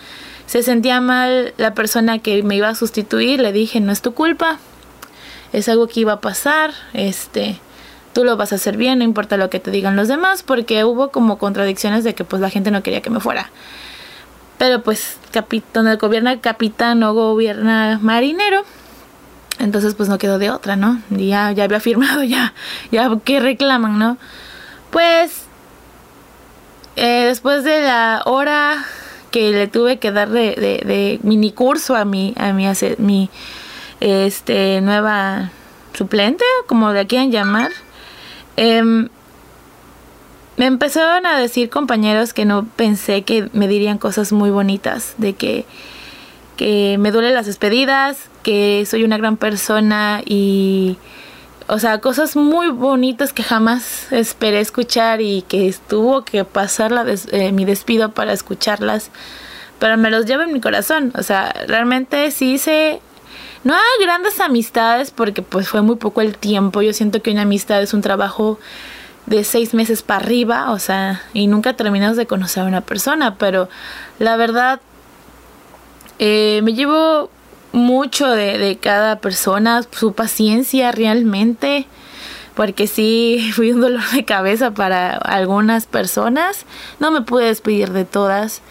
Se 0.47 0.63
sentía 0.63 1.01
mal 1.03 1.53
la 1.59 1.75
persona 1.75 2.19
que 2.21 2.43
me 2.43 2.57
iba 2.57 2.69
a 2.71 2.75
sustituir, 2.75 3.41
le 3.41 3.53
dije, 3.53 3.81
no 3.81 3.93
es 3.93 4.01
tu 4.01 4.15
culpa, 4.15 4.59
es 5.53 5.69
algo 5.69 5.87
que 5.89 6.01
iba 6.01 6.15
a 6.15 6.21
pasar, 6.21 6.73
este, 6.95 7.61
tú 8.15 8.25
lo 8.25 8.39
vas 8.39 8.53
a 8.53 8.55
hacer 8.55 8.79
bien, 8.79 9.01
no 9.01 9.05
importa 9.05 9.37
lo 9.37 9.51
que 9.51 9.61
te 9.61 9.71
digan 9.71 9.95
los 9.95 10.09
demás, 10.09 10.43
porque 10.43 10.85
hubo 10.85 11.11
como 11.11 11.37
contradicciones 11.37 12.05
de 12.05 12.15
que 12.15 12.25
pues 12.25 12.41
la 12.41 12.49
gente 12.49 12.71
no 12.71 12.83
quería 12.83 13.03
que 13.03 13.11
me 13.11 13.21
fuera. 13.21 13.51
Pero 14.59 14.83
pues 14.83 15.19
donde 15.73 15.97
gobierna 15.97 16.41
capitán 16.41 17.01
no 17.01 17.15
gobierna 17.15 17.99
marinero. 18.03 18.65
Entonces 19.59 19.95
pues 19.95 20.09
no 20.09 20.19
quedó 20.19 20.39
de 20.39 20.51
otra, 20.51 20.77
¿no? 20.77 21.01
ya, 21.11 21.51
ya 21.53 21.65
había 21.65 21.81
firmado, 21.81 22.23
ya, 22.25 22.55
ya, 22.93 23.11
¿qué 23.25 23.41
reclaman, 23.41 23.99
no? 23.99 24.19
Pues 24.91 25.43
eh, 26.97 27.25
después 27.27 27.65
de 27.65 27.81
la 27.83 28.23
hora 28.25 28.85
que 29.31 29.51
le 29.51 29.67
tuve 29.67 29.99
que 29.99 30.13
dar 30.13 30.31
de, 30.31 30.55
de, 30.55 31.19
mini 31.23 31.53
curso 31.53 31.97
a 31.97 32.05
mi, 32.05 32.35
a 32.37 32.53
mi, 32.53 32.67
mi 32.99 33.31
este, 34.01 34.81
nueva 34.81 35.51
suplente, 35.93 36.45
como 36.67 36.93
le 36.93 37.07
quieran 37.07 37.33
llamar, 37.33 37.73
eh, 38.57 39.09
me 40.59 40.67
empezaron 40.67 41.25
a 41.25 41.39
decir 41.39 41.71
compañeros 41.71 42.35
que 42.35 42.45
no 42.45 42.67
pensé 42.67 43.23
que 43.23 43.49
me 43.53 43.69
dirían 43.69 43.97
cosas 43.97 44.33
muy 44.33 44.51
bonitas, 44.51 45.15
de 45.17 45.35
que, 45.35 45.65
que 46.57 46.97
me 46.99 47.13
duelen 47.13 47.33
las 47.33 47.47
despedidas, 47.47 48.19
que 48.43 48.85
soy 48.85 49.05
una 49.05 49.17
gran 49.19 49.37
persona 49.37 50.21
y, 50.27 50.99
o 51.69 51.79
sea, 51.79 52.01
cosas 52.01 52.35
muy 52.35 52.71
bonitas 52.71 53.33
que 53.33 53.45
jamás 53.45 54.13
esperé 54.13 54.59
escuchar 54.59 55.21
y 55.21 55.43
que 55.43 55.69
estuvo 55.69 56.25
que 56.25 56.45
pasar 56.45 56.93
eh, 57.31 57.53
mi 57.53 57.65
despido 57.65 58.11
para 58.11 58.33
escucharlas, 58.33 59.13
pero 59.79 59.97
me 59.97 60.11
los 60.11 60.27
llevo 60.27 60.43
en 60.43 60.53
mi 60.53 60.61
corazón, 60.61 61.13
o 61.17 61.23
sea, 61.23 61.55
realmente 61.69 62.33
sí 62.33 62.55
hice 62.55 63.01
no 63.63 63.75
hay 63.75 64.05
grandes 64.05 64.41
amistades 64.41 65.11
porque 65.11 65.43
pues 65.43 65.69
fue 65.69 65.83
muy 65.83 65.97
poco 65.97 66.21
el 66.21 66.37
tiempo, 66.37 66.83
yo 66.83 66.93
siento 66.93 67.23
que 67.23 67.31
una 67.31 67.43
amistad 67.43 67.81
es 67.81 67.95
un 67.95 68.01
trabajo 68.01 68.59
de 69.29 69.45
seis 69.45 69.75
meses 69.75 70.03
para 70.03 70.25
arriba, 70.25 70.71
o 70.73 70.79
sea, 70.79 71.23
y 71.35 71.47
nunca 71.47 71.75
terminas 71.75 72.17
de 72.17 72.27
conocer 72.27 72.63
a 72.63 72.67
una 72.67 72.81
persona, 72.81 73.35
pero 73.35 73.69
la 74.19 74.37
verdad 74.37 74.81
eh, 76.19 76.61
me 76.65 76.73
llevo 76.73 77.31
mucho 77.73 78.29
de, 78.31 78.79
cada 78.81 79.17
persona, 79.17 79.83
su 79.91 80.15
paciencia 80.15 80.93
realmente, 80.93 81.87
porque 82.55 82.87
sí 82.87 83.51
fui 83.55 83.73
un 83.73 83.83
dolor 83.83 84.09
de 84.15 84.25
cabeza 84.25 84.71
para 84.71 85.17
algunas 85.17 85.87
personas, 85.87 86.65
no 86.99 87.11
me 87.11 87.21
pude 87.21 87.45
despedir 87.45 87.93
de 87.93 88.07
todas, 88.07 88.63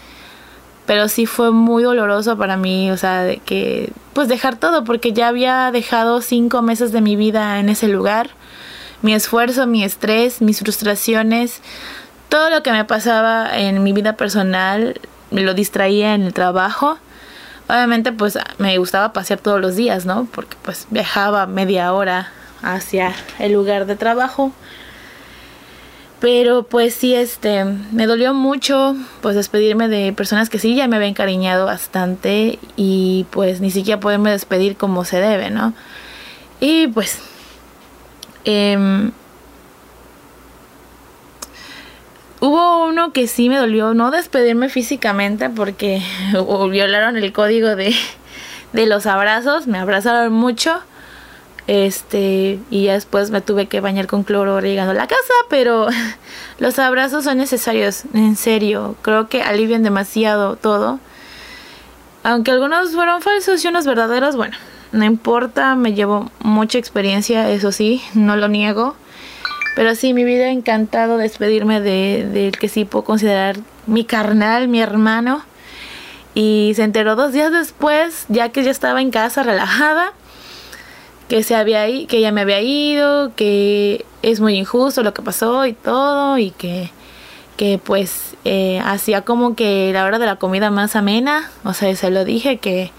pero 0.86 1.08
sí 1.08 1.26
fue 1.26 1.52
muy 1.52 1.84
doloroso 1.84 2.36
para 2.36 2.56
mí, 2.56 2.90
o 2.90 2.96
sea, 2.96 3.22
de 3.22 3.36
que 3.36 3.92
pues 4.12 4.26
dejar 4.26 4.56
todo, 4.56 4.82
porque 4.82 5.12
ya 5.12 5.28
había 5.28 5.70
dejado 5.70 6.20
cinco 6.20 6.62
meses 6.62 6.90
de 6.90 7.00
mi 7.00 7.14
vida 7.14 7.60
en 7.60 7.68
ese 7.68 7.86
lugar 7.86 8.30
mi 9.02 9.14
esfuerzo, 9.14 9.66
mi 9.66 9.84
estrés, 9.84 10.40
mis 10.42 10.60
frustraciones, 10.60 11.60
todo 12.28 12.50
lo 12.50 12.62
que 12.62 12.72
me 12.72 12.84
pasaba 12.84 13.58
en 13.58 13.82
mi 13.82 13.92
vida 13.92 14.16
personal 14.16 15.00
me 15.30 15.42
lo 15.42 15.54
distraía 15.54 16.14
en 16.14 16.22
el 16.22 16.34
trabajo. 16.34 16.98
Obviamente 17.68 18.12
pues 18.12 18.38
me 18.58 18.76
gustaba 18.78 19.12
pasear 19.12 19.40
todos 19.40 19.60
los 19.60 19.76
días, 19.76 20.06
¿no? 20.06 20.26
Porque 20.32 20.56
pues 20.62 20.86
viajaba 20.90 21.46
media 21.46 21.92
hora 21.92 22.30
hacia 22.62 23.14
el 23.38 23.52
lugar 23.52 23.86
de 23.86 23.96
trabajo. 23.96 24.52
Pero 26.20 26.64
pues 26.64 26.94
sí, 26.94 27.14
este, 27.14 27.64
me 27.64 28.06
dolió 28.06 28.34
mucho 28.34 28.96
pues 29.20 29.36
despedirme 29.36 29.88
de 29.88 30.12
personas 30.12 30.50
que 30.50 30.58
sí 30.58 30.74
ya 30.74 30.88
me 30.88 30.96
habían 30.96 31.10
encariñado 31.10 31.66
bastante 31.66 32.58
y 32.76 33.26
pues 33.30 33.60
ni 33.60 33.70
siquiera 33.70 34.00
poderme 34.00 34.32
despedir 34.32 34.76
como 34.76 35.04
se 35.04 35.20
debe, 35.20 35.50
¿no? 35.50 35.74
Y 36.60 36.88
pues 36.88 37.20
eh, 38.50 39.10
hubo 42.40 42.86
uno 42.86 43.12
que 43.12 43.26
sí 43.26 43.50
me 43.50 43.58
dolió, 43.58 43.92
no 43.92 44.10
despedirme 44.10 44.70
físicamente 44.70 45.50
porque 45.50 46.02
violaron 46.70 47.18
el 47.18 47.32
código 47.32 47.76
de, 47.76 47.94
de 48.72 48.86
los 48.86 49.04
abrazos, 49.04 49.66
me 49.66 49.78
abrazaron 49.78 50.32
mucho 50.32 50.80
este, 51.66 52.58
y 52.70 52.84
ya 52.84 52.94
después 52.94 53.30
me 53.30 53.42
tuve 53.42 53.66
que 53.66 53.80
bañar 53.80 54.06
con 54.06 54.22
cloro 54.22 54.58
llegando 54.60 54.92
a 54.92 54.94
la 54.94 55.06
casa, 55.06 55.34
pero 55.50 55.88
los 56.58 56.78
abrazos 56.78 57.24
son 57.24 57.36
necesarios, 57.36 58.04
en 58.14 58.36
serio. 58.36 58.96
Creo 59.02 59.28
que 59.28 59.42
alivian 59.42 59.82
demasiado 59.82 60.56
todo. 60.56 60.98
Aunque 62.22 62.52
algunos 62.52 62.92
fueron 62.92 63.20
falsos 63.20 63.62
y 63.62 63.68
unos 63.68 63.84
verdaderos, 63.84 64.36
bueno, 64.36 64.56
no 64.92 65.04
importa, 65.04 65.74
me 65.74 65.94
llevo 65.94 66.30
mucha 66.40 66.78
experiencia, 66.78 67.50
eso 67.50 67.72
sí, 67.72 68.02
no 68.14 68.36
lo 68.36 68.48
niego. 68.48 68.96
Pero 69.76 69.94
sí, 69.94 70.12
mi 70.12 70.24
vida 70.24 70.50
encantado 70.50 71.18
despedirme 71.18 71.80
del 71.80 72.32
de, 72.32 72.52
que 72.52 72.68
sí 72.68 72.84
puedo 72.84 73.04
considerar 73.04 73.56
mi 73.86 74.04
carnal, 74.04 74.68
mi 74.68 74.80
hermano. 74.80 75.42
Y 76.34 76.72
se 76.74 76.82
enteró 76.82 77.16
dos 77.16 77.32
días 77.32 77.52
después, 77.52 78.26
ya 78.28 78.50
que 78.50 78.64
ya 78.64 78.70
estaba 78.70 79.00
en 79.00 79.10
casa 79.10 79.42
relajada 79.42 80.12
que 81.28 81.42
se 81.42 81.54
había 81.54 81.86
que 82.06 82.20
ya 82.20 82.32
me 82.32 82.40
había 82.40 82.60
ido, 82.60 83.32
que 83.36 84.04
es 84.22 84.40
muy 84.40 84.54
injusto 84.56 85.02
lo 85.02 85.14
que 85.14 85.22
pasó 85.22 85.66
y 85.66 85.74
todo 85.74 86.38
y 86.38 86.50
que 86.50 86.90
que 87.56 87.78
pues 87.78 88.36
eh, 88.44 88.80
hacía 88.84 89.22
como 89.22 89.54
que 89.54 89.90
la 89.92 90.04
hora 90.04 90.18
de 90.18 90.26
la 90.26 90.36
comida 90.36 90.70
más 90.70 90.96
amena, 90.96 91.50
o 91.64 91.74
sea, 91.74 91.94
se 91.94 92.10
lo 92.10 92.24
dije 92.24 92.58
que 92.58 92.90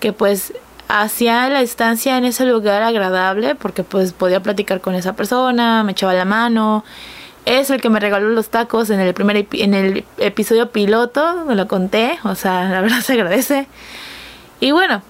que 0.00 0.12
pues 0.12 0.52
hacía 0.88 1.48
la 1.48 1.62
estancia 1.62 2.16
en 2.18 2.24
ese 2.24 2.44
lugar 2.44 2.82
agradable 2.82 3.54
porque 3.54 3.84
pues 3.84 4.12
podía 4.12 4.42
platicar 4.42 4.80
con 4.80 4.94
esa 4.94 5.14
persona, 5.14 5.82
me 5.84 5.92
echaba 5.92 6.14
la 6.14 6.24
mano. 6.24 6.84
Es 7.46 7.68
el 7.70 7.80
que 7.80 7.90
me 7.90 8.00
regaló 8.00 8.30
los 8.30 8.48
tacos 8.48 8.90
en 8.90 9.00
el 9.00 9.12
primer 9.12 9.46
en 9.52 9.74
el 9.74 10.04
episodio 10.18 10.70
piloto, 10.70 11.44
me 11.46 11.54
lo 11.54 11.68
conté, 11.68 12.18
o 12.24 12.34
sea, 12.34 12.68
la 12.70 12.80
verdad 12.80 13.00
se 13.00 13.14
agradece. 13.14 13.66
Y 14.60 14.72
bueno, 14.72 15.02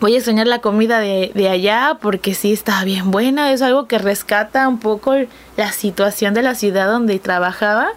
voy 0.00 0.14
a 0.14 0.16
extrañar 0.16 0.48
la 0.48 0.60
comida 0.60 0.98
de, 0.98 1.30
de, 1.34 1.48
allá 1.48 1.98
porque 2.00 2.34
sí 2.34 2.52
está 2.52 2.82
bien 2.84 3.10
buena. 3.12 3.52
Es 3.52 3.62
algo 3.62 3.86
que 3.86 3.98
rescata 3.98 4.68
un 4.68 4.80
poco 4.80 5.14
la 5.56 5.72
situación 5.72 6.34
de 6.34 6.42
la 6.42 6.54
ciudad 6.54 6.88
donde 6.88 7.18
trabajaba. 7.20 7.88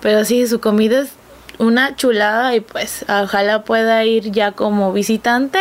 Pero 0.00 0.24
sí, 0.24 0.46
su 0.46 0.60
comida 0.60 1.00
es 1.00 1.10
una 1.58 1.96
chulada 1.96 2.54
y 2.54 2.60
pues 2.60 3.04
ojalá 3.08 3.64
pueda 3.64 4.04
ir 4.04 4.30
ya 4.30 4.52
como 4.52 4.92
visitante. 4.92 5.60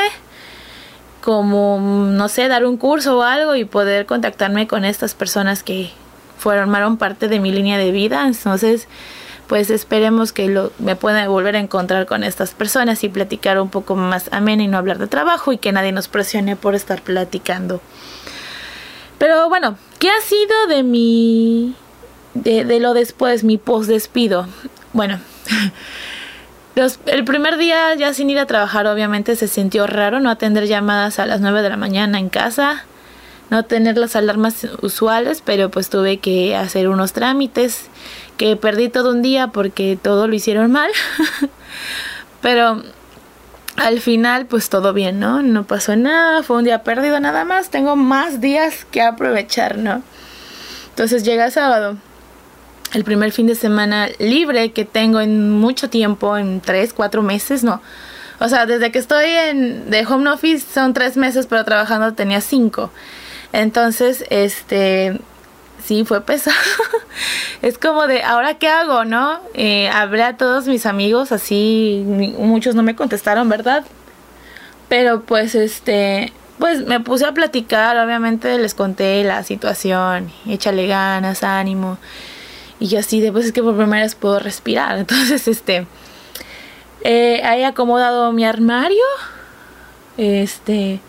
Como, 1.22 1.80
no 1.80 2.28
sé, 2.28 2.50
dar 2.50 2.66
un 2.66 2.76
curso 2.76 3.20
o 3.20 3.22
algo 3.24 3.56
y 3.56 3.64
poder 3.64 4.06
contactarme 4.06 4.68
con 4.68 4.84
estas 4.84 5.14
personas 5.14 5.64
que 5.64 5.90
formaron 6.38 6.98
parte 6.98 7.30
de 7.30 7.40
mi 7.40 7.52
línea 7.54 7.78
de 7.78 7.92
vida. 7.92 8.28
Entonces, 8.28 8.90
pues 9.48 9.70
esperemos 9.70 10.34
que 10.34 10.50
lo, 10.50 10.74
me 10.80 10.98
pueda 10.98 11.26
volver 11.30 11.56
a 11.56 11.60
encontrar 11.60 12.08
con 12.08 12.26
estas 12.26 12.52
personas 12.52 13.06
y 13.06 13.10
platicar 13.10 13.60
un 13.62 13.70
poco 13.70 13.96
más 13.96 14.28
ameno 14.34 14.64
y 14.64 14.68
no 14.68 14.78
hablar 14.78 14.98
de 14.98 15.08
trabajo 15.08 15.54
y 15.54 15.58
que 15.58 15.72
nadie 15.72 15.94
nos 15.94 16.10
presione 16.10 16.58
por 16.58 16.76
estar 16.76 17.02
platicando. 17.02 17.80
Pero 19.18 19.48
bueno, 19.48 19.78
¿qué 20.00 20.10
ha 20.10 20.20
sido 20.22 20.68
de 20.68 20.84
mi... 20.84 21.74
de, 22.34 22.66
de 22.66 22.80
lo 22.82 22.94
después, 22.94 23.46
mi 23.46 23.58
post 23.58 23.88
despido? 23.88 24.48
Bueno, 24.94 25.20
el 27.06 27.26
primer 27.26 27.58
día 27.58 27.94
ya 27.96 28.14
sin 28.14 28.30
ir 28.30 28.40
a 28.40 28.46
trabajar 28.46 28.88
obviamente 28.88 29.36
se 29.36 29.48
sintió 29.48 29.86
raro 29.88 30.20
no 30.20 30.30
atender 30.30 30.68
llamadas 30.68 31.20
a 31.20 31.26
las 31.26 31.42
9 31.42 31.62
de 31.62 31.70
la 31.70 31.78
mañana 31.78 32.20
en 32.20 32.30
casa 32.30 32.84
no 33.54 33.64
tener 33.64 33.98
las 33.98 34.16
alarmas 34.16 34.68
usuales, 34.82 35.44
pero 35.46 35.70
pues 35.70 35.90
tuve 35.90 36.18
que 36.18 36.56
hacer 36.56 36.90
unos 36.90 37.14
trámites 37.14 37.86
que 38.36 38.56
perdí 38.56 38.90
todo 38.90 39.12
un 39.12 39.22
día 39.22 39.50
porque 39.50 39.96
todo 40.02 40.28
lo 40.28 40.34
hicieron 40.34 40.72
mal. 40.72 40.90
pero 42.42 42.82
al 43.76 44.00
final 44.00 44.48
pues 44.48 44.70
todo 44.70 44.92
bien, 44.92 45.20
¿no? 45.20 45.44
No 45.44 45.66
pasó 45.66 45.96
nada, 45.96 46.42
fue 46.42 46.58
un 46.58 46.64
día 46.64 46.84
perdido 46.84 47.20
nada 47.20 47.46
más, 47.46 47.70
tengo 47.70 47.96
más 47.96 48.42
días 48.42 48.86
que 48.90 49.04
aprovechar, 49.04 49.78
¿no? 49.78 50.02
Entonces 50.90 51.24
llega 51.24 51.52
sábado, 51.52 51.98
el 52.94 53.04
primer 53.04 53.32
fin 53.32 53.48
de 53.48 53.56
semana 53.56 54.08
libre 54.20 54.72
que 54.72 54.86
tengo 54.86 55.20
en 55.20 55.52
mucho 55.52 55.90
tiempo, 55.90 56.38
en 56.38 56.62
tres, 56.62 56.94
cuatro 56.94 57.22
meses, 57.22 57.64
no. 57.64 57.82
O 58.40 58.50
sea, 58.50 58.66
desde 58.66 58.92
que 58.92 59.00
estoy 59.00 59.26
en 59.26 59.90
de 59.90 60.06
home 60.06 60.30
office 60.30 60.66
son 60.74 60.94
tres 60.94 61.18
meses, 61.18 61.48
pero 61.48 61.64
trabajando 61.64 62.14
tenía 62.14 62.42
cinco. 62.42 62.92
Entonces, 63.52 64.26
este, 64.30 65.20
sí, 65.84 66.06
fue 66.06 66.22
pesado. 66.22 66.58
es 67.62 67.78
como 67.78 68.06
de, 68.08 68.24
¿ahora 68.24 68.56
qué 68.56 68.68
hago, 68.68 69.06
no? 69.06 69.40
Eh, 69.54 69.90
hablé 69.90 70.24
a 70.24 70.38
todos 70.38 70.68
mis 70.68 70.86
amigos, 70.86 71.32
así, 71.32 72.04
muchos 72.38 72.76
no 72.76 72.84
me 72.84 72.96
contestaron, 72.96 73.50
¿verdad? 73.50 73.86
Pero 74.90 75.22
pues, 75.22 75.56
este, 75.56 76.34
pues 76.60 76.86
me 76.86 77.00
puse 77.00 77.26
a 77.26 77.32
platicar, 77.34 77.98
obviamente 77.98 78.58
les 78.58 78.74
conté 78.74 79.24
la 79.24 79.44
situación, 79.44 80.32
échale 80.48 80.88
ganas, 80.88 81.44
ánimo. 81.44 81.98
Y 82.84 82.98
así, 82.98 83.22
de 83.22 83.32
pues 83.32 83.46
es 83.46 83.54
que 83.54 83.64
por 83.64 83.78
primera 83.78 84.04
vez 84.04 84.14
puedo 84.14 84.40
respirar. 84.40 84.98
Entonces, 85.00 85.48
este, 85.48 85.88
eh, 87.02 87.42
he 87.42 87.66
acomodado 87.66 88.34
mi 88.34 88.44
armario. 88.44 89.06
Este, 90.18 91.00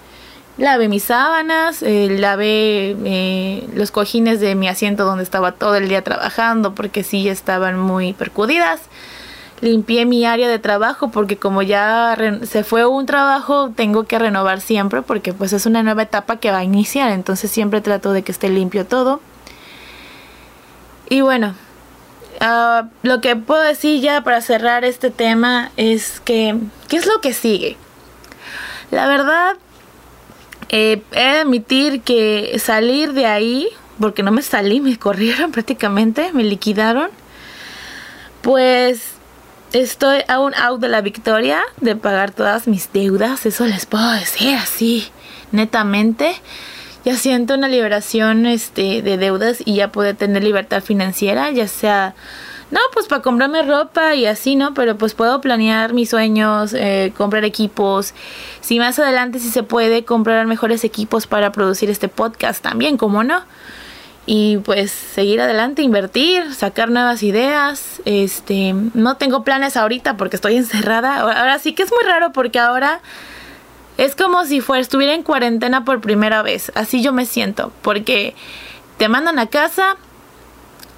lavé 0.57 0.89
mis 0.89 1.03
sábanas, 1.03 1.83
eh, 1.83 2.17
lavé 2.17 2.97
eh, 3.05 3.69
los 3.75 3.91
cojines 3.91 4.39
de 4.39 4.55
mi 4.55 4.69
asiento 4.69 5.05
donde 5.05 5.25
estaba 5.25 5.51
todo 5.51 5.75
el 5.75 5.89
día 5.89 6.03
trabajando 6.03 6.77
porque 6.77 7.03
sí 7.03 7.29
estaban 7.29 7.77
muy 7.77 8.13
percudidas. 8.13 8.83
Limpié 9.61 10.07
mi 10.07 10.25
área 10.27 10.49
de 10.49 10.61
trabajo 10.61 11.09
porque 11.09 11.39
como 11.39 11.61
ya 11.61 12.17
se 12.45 12.63
fue 12.63 12.87
un 12.87 13.05
trabajo 13.05 13.71
tengo 13.75 14.05
que 14.05 14.21
renovar 14.21 14.61
siempre 14.61 15.03
porque 15.03 15.33
pues 15.33 15.53
es 15.53 15.67
una 15.67 15.83
nueva 15.83 16.03
etapa 16.03 16.37
que 16.37 16.53
va 16.53 16.59
a 16.59 16.65
iniciar, 16.65 17.11
entonces 17.11 17.51
siempre 17.51 17.81
trato 17.81 18.13
de 18.13 18.23
que 18.23 18.31
esté 18.31 18.49
limpio 18.49 18.87
todo. 18.87 19.21
Y 21.09 21.21
bueno, 21.21 21.55
ah, 22.41 22.89
lo 23.03 23.21
que 23.21 23.37
puedo 23.37 23.63
decir 23.63 24.01
ya 24.01 24.23
para 24.23 24.41
cerrar 24.41 24.85
este 24.85 25.11
tema 25.11 25.71
es 25.77 26.21
que, 26.25 26.57
¿qué 26.89 26.97
es 26.97 27.07
lo 27.07 27.21
que 27.21 27.33
sigue? 27.33 27.77
La 28.91 29.07
verdad, 29.07 29.57
eh, 30.69 31.03
he 31.13 31.33
de 31.33 31.39
admitir 31.41 32.03
que 32.03 32.59
salir 32.59 33.13
de 33.13 33.27
ahí, 33.27 33.69
porque 33.99 34.23
no 34.23 34.33
me 34.33 34.43
salí, 34.43 34.81
me 34.83 34.99
corrieron 34.99 35.53
prácticamente, 35.53 36.33
me 36.33 36.45
liquidaron, 36.45 37.11
pues 38.43 39.15
estoy 39.73 40.23
aún 40.29 40.55
out 40.55 40.81
de 40.81 40.89
la 40.89 41.01
victoria 41.01 41.61
de 41.81 41.97
pagar 41.97 42.31
todas 42.31 42.69
mis 42.69 42.93
deudas, 42.93 43.47
eso 43.47 43.67
les 43.67 43.87
puedo 43.87 44.11
decir 44.13 44.55
así, 44.57 45.09
netamente. 45.51 46.37
Ya 47.05 47.17
siento 47.17 47.55
una 47.55 47.69
liberación 47.69 48.47
este, 48.47 49.03
de 49.03 49.19
deudas 49.19 49.59
y 49.65 49.77
ya 49.77 49.93
puedo 49.93 50.15
tener 50.15 50.43
libertad 50.43 50.83
financiera, 50.83 51.51
ya 51.51 51.69
sea 51.69 52.15
no, 52.71 52.81
pues 52.93 53.07
para 53.07 53.23
comprarme 53.23 53.63
ropa 53.63 54.17
y 54.17 54.27
así, 54.27 54.57
¿no? 54.57 54.75
Pero 54.75 54.97
pues 54.97 55.15
puedo 55.15 55.41
planear 55.41 55.93
mis 55.93 56.11
sueños, 56.11 56.75
eh, 56.75 57.13
comprar 57.17 57.45
equipos. 57.45 58.15
Si 58.61 58.81
más 58.81 58.99
adelante 58.99 59.39
si 59.39 59.49
se 59.51 59.63
puede 59.63 60.05
comprar 60.05 60.47
mejores 60.49 60.83
equipos 60.83 61.29
para 61.29 61.53
producir 61.53 61.89
este 61.89 62.09
podcast 62.09 62.63
también, 62.63 62.97
¿cómo 62.97 63.23
no? 63.23 63.43
Y 64.27 64.57
pues 64.59 64.91
seguir 64.91 65.41
adelante, 65.41 65.83
invertir, 65.83 66.53
sacar 66.55 66.91
nuevas 66.91 67.23
ideas. 67.23 68.03
Este, 68.07 68.75
no 68.95 69.19
tengo 69.19 69.45
planes 69.45 69.77
ahorita 69.77 70.17
porque 70.17 70.35
estoy 70.35 70.57
encerrada. 70.57 71.21
Ahora 71.21 71.61
sí 71.61 71.75
que 71.75 71.85
es 71.85 71.93
muy 71.93 72.03
raro 72.03 72.33
porque 72.33 72.59
ahora 72.59 73.03
es 73.99 74.17
como 74.17 74.45
si 74.45 74.61
fuera, 74.61 74.81
estuviera 74.81 75.15
en 75.15 75.23
cuarentena 75.23 75.85
por 75.85 76.01
primera 76.01 76.43
vez. 76.43 76.73
Así 76.75 77.03
yo 77.03 77.13
me 77.13 77.27
siento. 77.27 77.73
Porque 77.83 78.35
te 78.99 79.09
mandan 79.09 79.39
a 79.39 79.47
casa, 79.47 79.97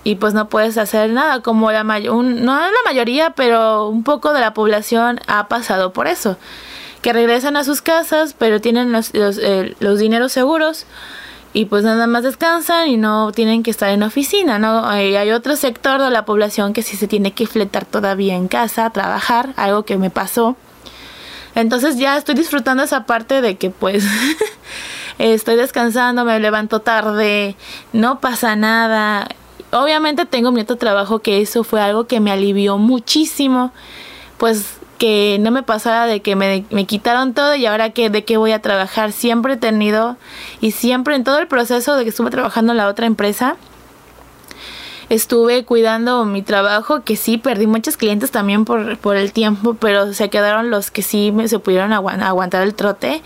y 0.07 0.15
pues 0.15 0.35
no 0.35 0.49
puedes 0.49 0.79
hacer 0.79 1.11
nada, 1.11 1.41
como 1.41 1.73
la 1.73 1.83
mayoría, 1.83 2.13
no 2.13 2.61
la 2.61 2.71
mayoría, 2.85 3.31
pero 3.31 3.89
un 3.89 4.05
poco 4.05 4.33
de 4.33 4.41
la 4.41 4.55
población 4.55 5.19
ha 5.27 5.49
pasado 5.49 5.93
por 5.93 6.07
eso, 6.07 6.37
que 7.03 7.13
regresan 7.13 7.57
a 7.57 7.65
sus 7.65 7.83
casas, 7.83 8.33
pero 8.33 8.61
tienen 8.61 8.93
los, 8.93 9.13
los, 9.15 9.37
eh, 9.43 9.75
dineros 9.81 10.31
seguros 10.31 10.87
y 11.55 11.65
pues 11.65 11.83
nada 11.83 12.07
más 12.07 12.23
descansan 12.23 12.87
y 12.87 12.97
no 12.97 13.33
tienen 13.33 13.65
que 13.65 13.73
estar 13.73 13.91
en 13.91 14.05
oficina, 14.05 14.61
¿no? 14.61 14.87
Hay, 14.87 15.17
hay 15.17 15.33
otro 15.33 15.57
sector 15.57 16.01
de 16.01 16.11
la 16.11 16.25
población 16.25 16.73
que 16.73 16.83
sí 16.83 16.97
se 16.97 17.09
tiene 17.09 17.33
que 17.33 17.49
fletar 17.49 17.85
todavía 17.85 18.37
en 18.37 18.47
casa, 18.47 18.89
trabajar, 18.91 19.55
algo 19.57 19.85
que 19.85 19.97
me 19.97 20.11
pasó. 20.11 20.55
Entonces 21.57 21.97
ya 21.97 22.19
estoy 22.19 22.35
disfrutando 22.35 22.83
esa 22.83 23.07
parte 23.07 23.41
de 23.41 23.57
que 23.57 23.71
pues 23.71 24.05
estoy 25.19 25.57
descansando, 25.57 26.25
me 26.25 26.39
levanto 26.39 26.81
tarde, 26.81 27.57
no 27.95 28.21
pasa 28.21 28.55
nada. 28.57 29.27
Obviamente 29.73 30.27
tengo 30.27 30.53
mi 30.53 30.61
otro 30.61 30.77
trabajo 30.77 31.21
que 31.21 31.41
eso 31.41 31.65
fue 31.65 31.81
algo 31.81 32.07
que 32.07 32.21
me 32.21 32.31
alivió 32.31 32.77
muchísimo, 32.77 33.73
pues 34.37 34.77
que 34.99 35.39
no 35.41 35.51
me 35.51 35.63
pasara 35.63 36.07
de 36.07 36.21
que 36.21 36.37
me, 36.37 36.67
me 36.71 36.85
quitaron 36.85 37.33
todo 37.33 37.55
y 37.55 37.65
ahora 37.65 37.91
que 37.91 38.11
de 38.11 38.23
qué 38.23 38.37
voy 38.37 38.53
a 38.53 38.61
trabajar. 38.61 39.13
Siempre 39.13 39.55
he 39.55 39.57
tenido 39.57 40.19
y 40.61 40.73
siempre 40.73 41.17
en 41.17 41.25
todo 41.25 41.39
el 41.39 41.47
proceso 41.47 41.97
de 41.97 42.05
que 42.05 42.11
estuve 42.11 42.31
trabajando 42.31 42.73
en 42.73 42.77
la 42.77 42.89
otra 42.89 43.07
empresa, 43.07 43.57
estuve 45.09 45.65
cuidando 45.65 46.25
mi 46.25 46.43
trabajo, 46.43 47.03
que 47.03 47.17
sí, 47.17 47.39
perdí 47.39 47.67
muchos 47.67 47.97
clientes 47.97 48.31
también 48.31 48.65
por, 48.65 48.99
por 48.99 49.17
el 49.17 49.33
tiempo, 49.33 49.75
pero 49.75 50.13
se 50.13 50.29
quedaron 50.31 50.71
los 50.71 50.91
que 50.91 51.03
sí 51.03 51.33
me, 51.33 51.49
se 51.49 51.59
pudieron 51.59 51.93
aguantar 51.93 52.63
el 52.63 52.75
trote. 52.75 53.23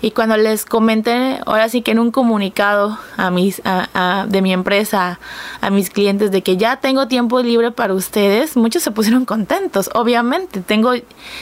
Y 0.00 0.12
cuando 0.12 0.36
les 0.36 0.64
comenté, 0.64 1.40
ahora 1.46 1.68
sí 1.68 1.82
que 1.82 1.92
en 1.92 1.98
un 1.98 2.10
comunicado 2.10 2.98
a 3.16 3.30
mis, 3.30 3.62
de 4.26 4.42
mi 4.42 4.52
empresa, 4.52 5.18
a 5.60 5.70
mis 5.70 5.90
clientes, 5.90 6.30
de 6.30 6.42
que 6.42 6.56
ya 6.56 6.76
tengo 6.76 7.08
tiempo 7.08 7.40
libre 7.40 7.70
para 7.72 7.94
ustedes, 7.94 8.56
muchos 8.56 8.82
se 8.82 8.90
pusieron 8.90 9.24
contentos, 9.24 9.90
obviamente, 9.94 10.60
tengo, 10.60 10.92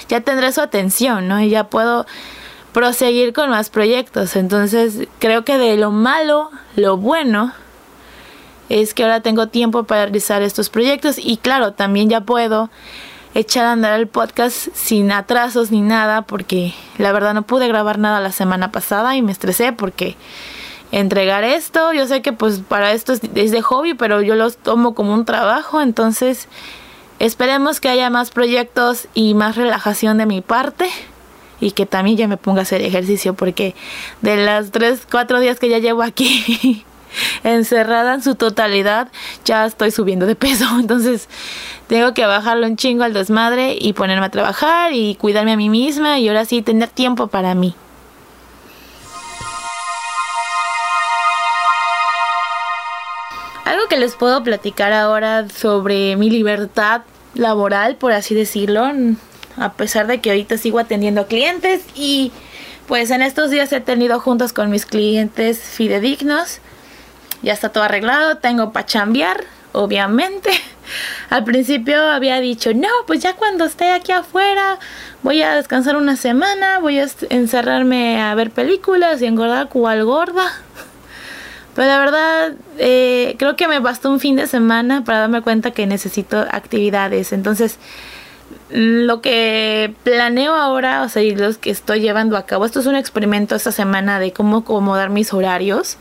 ya 0.09 0.21
tendré 0.21 0.53
su 0.53 0.61
atención, 0.61 1.29
¿no? 1.29 1.41
Y 1.41 1.51
ya 1.51 1.65
puedo 1.65 2.07
proseguir 2.73 3.35
con 3.35 3.51
más 3.51 3.69
proyectos. 3.69 4.37
Entonces, 4.37 5.07
creo 5.19 5.45
que 5.45 5.59
de 5.59 5.77
lo 5.77 5.91
malo, 5.91 6.51
lo 6.77 6.97
bueno 6.97 7.53
es 8.81 8.95
que 8.95 9.03
ahora 9.03 9.21
tengo 9.21 9.49
tiempo 9.49 9.85
para 9.85 10.05
realizar 10.05 10.41
estos 10.41 10.71
proyectos 10.71 11.17
y 11.19 11.37
claro, 11.37 11.73
también 11.73 12.09
ya 12.09 12.23
puedo 12.23 12.71
echar 13.35 13.67
a 13.67 13.73
andar 13.73 14.01
el 14.01 14.07
podcast 14.07 14.69
sin 14.75 15.13
atrasos 15.13 15.71
ni 15.71 15.83
nada 15.83 16.23
porque 16.23 16.73
la 16.97 17.13
verdad 17.13 17.35
no 17.35 17.43
pude 17.43 17.69
grabar 17.69 17.99
nada 17.99 18.21
la 18.21 18.33
semana 18.33 18.73
pasada 18.73 19.15
y 19.15 19.21
me 19.21 19.31
estresé 19.31 19.75
porque 19.75 20.17
entregar 20.91 21.45
esto, 21.45 21.93
yo 21.93 22.07
sé 22.07 22.23
que 22.23 22.33
pues 22.33 22.61
para 22.61 22.93
esto 22.93 23.13
es, 23.13 23.21
de 23.21 23.63
hobby, 23.63 23.93
pero 23.93 24.23
yo 24.23 24.37
los 24.37 24.57
tomo 24.57 24.95
como 24.95 25.13
un 25.13 25.27
trabajo, 25.27 25.83
entonces 25.83 26.49
esperemos 27.19 27.79
que 27.79 27.91
haya 27.91 28.09
más 28.09 28.31
proyectos 28.31 29.07
y 29.13 29.35
más 29.35 29.57
relajación 29.57 30.17
de 30.17 30.25
mi 30.25 30.41
parte 30.41 30.89
y 31.61 31.73
que 31.73 31.85
también 31.85 32.17
ya 32.17 32.27
me 32.27 32.39
ponga 32.39 32.61
a 32.61 32.63
hacer 32.63 32.81
ejercicio 32.81 33.35
porque 33.35 33.75
de 34.23 34.37
las 34.37 34.71
3, 34.71 35.07
4 35.11 35.41
días 35.41 35.59
que 35.59 35.69
ya 35.69 35.79
llevo 35.79 36.03
aquí 36.03 36.87
encerrada 37.45 38.15
en 38.15 38.23
su 38.23 38.35
totalidad, 38.35 39.09
ya 39.45 39.67
estoy 39.67 39.91
subiendo 39.91 40.27
de 40.27 40.35
peso. 40.35 40.65
Entonces 40.81 41.29
tengo 41.87 42.15
que 42.15 42.27
bajarlo 42.27 42.67
un 42.67 42.77
chingo 42.77 43.05
al 43.05 43.13
desmadre 43.13 43.77
y 43.79 43.93
ponerme 43.93 44.27
a 44.27 44.31
trabajar 44.31 44.93
y 44.93 45.17
cuidarme 45.17 45.53
a 45.53 45.57
mí 45.57 45.69
misma 45.69 46.19
y 46.19 46.29
ahora 46.29 46.45
sí 46.45 46.63
tener 46.63 46.89
tiempo 46.89 47.29
para 47.29 47.55
mí. 47.55 47.75
Algo 53.65 53.87
que 53.89 53.97
les 53.97 54.15
puedo 54.17 54.43
platicar 54.43 54.93
ahora 54.93 55.49
sobre 55.49 56.17
mi 56.17 56.29
libertad 56.29 57.03
laboral, 57.35 57.97
por 57.97 58.13
así 58.13 58.35
decirlo, 58.35 58.91
a 59.57 59.73
pesar 59.73 60.07
de 60.07 60.21
que 60.21 60.31
ahorita 60.31 60.59
sigo 60.59 60.79
atendiendo 60.79 61.27
clientes 61.27 61.83
y 61.95 62.33
pues 62.87 63.11
en 63.11 63.23
estos 63.23 63.51
días 63.51 63.73
he 63.73 63.81
tenido 63.81 64.21
juntos 64.21 64.53
con 64.53 64.71
mis 64.71 64.85
clientes 64.85 65.59
fidedignos 65.59 66.61
ya 67.43 67.53
está 67.53 67.71
todo 67.71 67.85
arreglado, 67.85 68.37
tengo 68.37 68.73
para 68.73 68.87
chambear, 68.87 69.45
obviamente. 69.73 70.51
Al 71.31 71.45
principio 71.45 72.01
había 72.09 72.41
dicho, 72.41 72.73
no, 72.75 72.89
pues 73.07 73.21
ya 73.21 73.35
cuando 73.35 73.65
esté 73.65 73.93
aquí 73.93 74.13
afuera 74.13 74.79
voy 75.23 75.43
a 75.43 75.55
descansar 75.55 75.97
una 75.97 76.17
semana, 76.17 76.79
voy 76.79 76.99
a 76.99 77.07
encerrarme 77.31 78.21
a 78.21 78.35
ver 78.35 78.51
películas 78.51 79.23
y 79.23 79.27
engordar 79.27 79.69
cual 79.69 80.05
gorda. 80.05 80.47
Pero 81.75 81.89
la 81.89 81.99
verdad, 81.99 82.53
eh, 82.79 83.35
creo 83.39 83.57
que 83.57 83.67
me 83.67 83.79
bastó 83.79 84.11
un 84.11 84.21
fin 84.21 84.37
de 84.37 84.47
semana 84.47 85.05
para 85.05 85.21
darme 85.21 85.41
cuenta 85.41 85.71
que 85.71 85.87
necesito 85.87 86.39
actividades. 86.51 87.33
Entonces, 87.33 87.79
lo 88.69 89.23
que 89.23 89.95
planeo 90.05 90.55
ahora, 90.55 91.03
o 91.03 91.09
sea, 91.09 91.23
y 91.23 91.35
los 91.35 91.57
que 91.57 91.71
estoy 91.71 92.01
llevando 92.01 92.37
a 92.37 92.45
cabo, 92.45 92.67
esto 92.67 92.81
es 92.81 92.87
un 92.87 92.95
experimento 92.97 93.55
esta 93.55 93.73
semana 93.73 94.19
de 94.19 94.33
cómo 94.33 94.59
acomodar 94.59 95.09
mis 95.09 95.33
horarios 95.33 95.97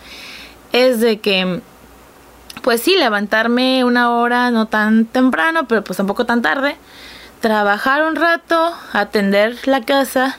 es 0.72 1.00
de 1.00 1.20
que, 1.20 1.62
pues 2.62 2.82
sí, 2.82 2.96
levantarme 2.98 3.84
una 3.84 4.12
hora, 4.12 4.52
no 4.52 4.68
tan 4.68 5.06
temprano, 5.06 5.68
pero 5.68 5.84
pues 5.84 5.98
tampoco 5.98 6.26
tan 6.26 6.42
tarde, 6.42 6.76
trabajar 7.40 8.06
un 8.06 8.16
rato, 8.16 8.74
atender 8.94 9.58
la 9.66 9.82
casa, 9.82 10.38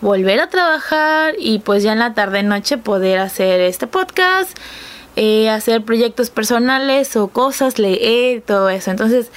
volver 0.00 0.40
a 0.40 0.48
trabajar 0.48 1.34
y 1.38 1.60
pues 1.60 1.82
ya 1.82 1.92
en 1.92 1.98
la 2.00 2.14
tarde 2.14 2.42
noche 2.42 2.78
poder 2.78 3.18
hacer 3.20 3.60
este 3.60 3.86
podcast, 3.86 4.56
eh, 5.16 5.50
hacer 5.50 5.82
proyectos 5.84 6.30
personales 6.30 7.16
o 7.16 7.28
cosas, 7.28 7.78
leer, 7.78 8.42
todo 8.42 8.70
eso. 8.70 8.90
Entonces, 8.90 9.30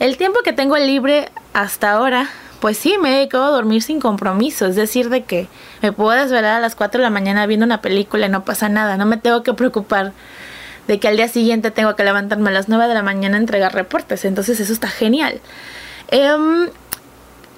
el 0.00 0.16
tiempo 0.16 0.40
que 0.44 0.52
tengo 0.52 0.76
libre 0.76 1.30
hasta 1.52 1.92
ahora 1.92 2.28
pues 2.60 2.76
sí, 2.76 2.96
me 3.00 3.10
he 3.10 3.16
dedicado 3.16 3.44
a 3.44 3.50
dormir 3.50 3.82
sin 3.82 4.00
compromiso. 4.00 4.66
Es 4.66 4.76
decir, 4.76 5.08
de 5.08 5.24
que 5.24 5.48
me 5.82 5.92
puedo 5.92 6.10
desvelar 6.10 6.54
a 6.54 6.60
las 6.60 6.74
4 6.74 6.98
de 6.98 7.04
la 7.04 7.10
mañana 7.10 7.46
viendo 7.46 7.64
una 7.64 7.80
película 7.80 8.26
y 8.26 8.28
no 8.28 8.44
pasa 8.44 8.68
nada. 8.68 8.96
No 8.96 9.06
me 9.06 9.16
tengo 9.16 9.42
que 9.42 9.54
preocupar 9.54 10.12
de 10.86 10.98
que 10.98 11.08
al 11.08 11.16
día 11.16 11.28
siguiente 11.28 11.70
tengo 11.70 11.96
que 11.96 12.04
levantarme 12.04 12.50
a 12.50 12.52
las 12.52 12.68
9 12.68 12.86
de 12.86 12.94
la 12.94 13.02
mañana 13.02 13.36
a 13.36 13.40
entregar 13.40 13.74
reportes. 13.74 14.24
Entonces 14.24 14.60
eso 14.60 14.72
está 14.72 14.88
genial. 14.88 15.40
Em, 16.08 16.68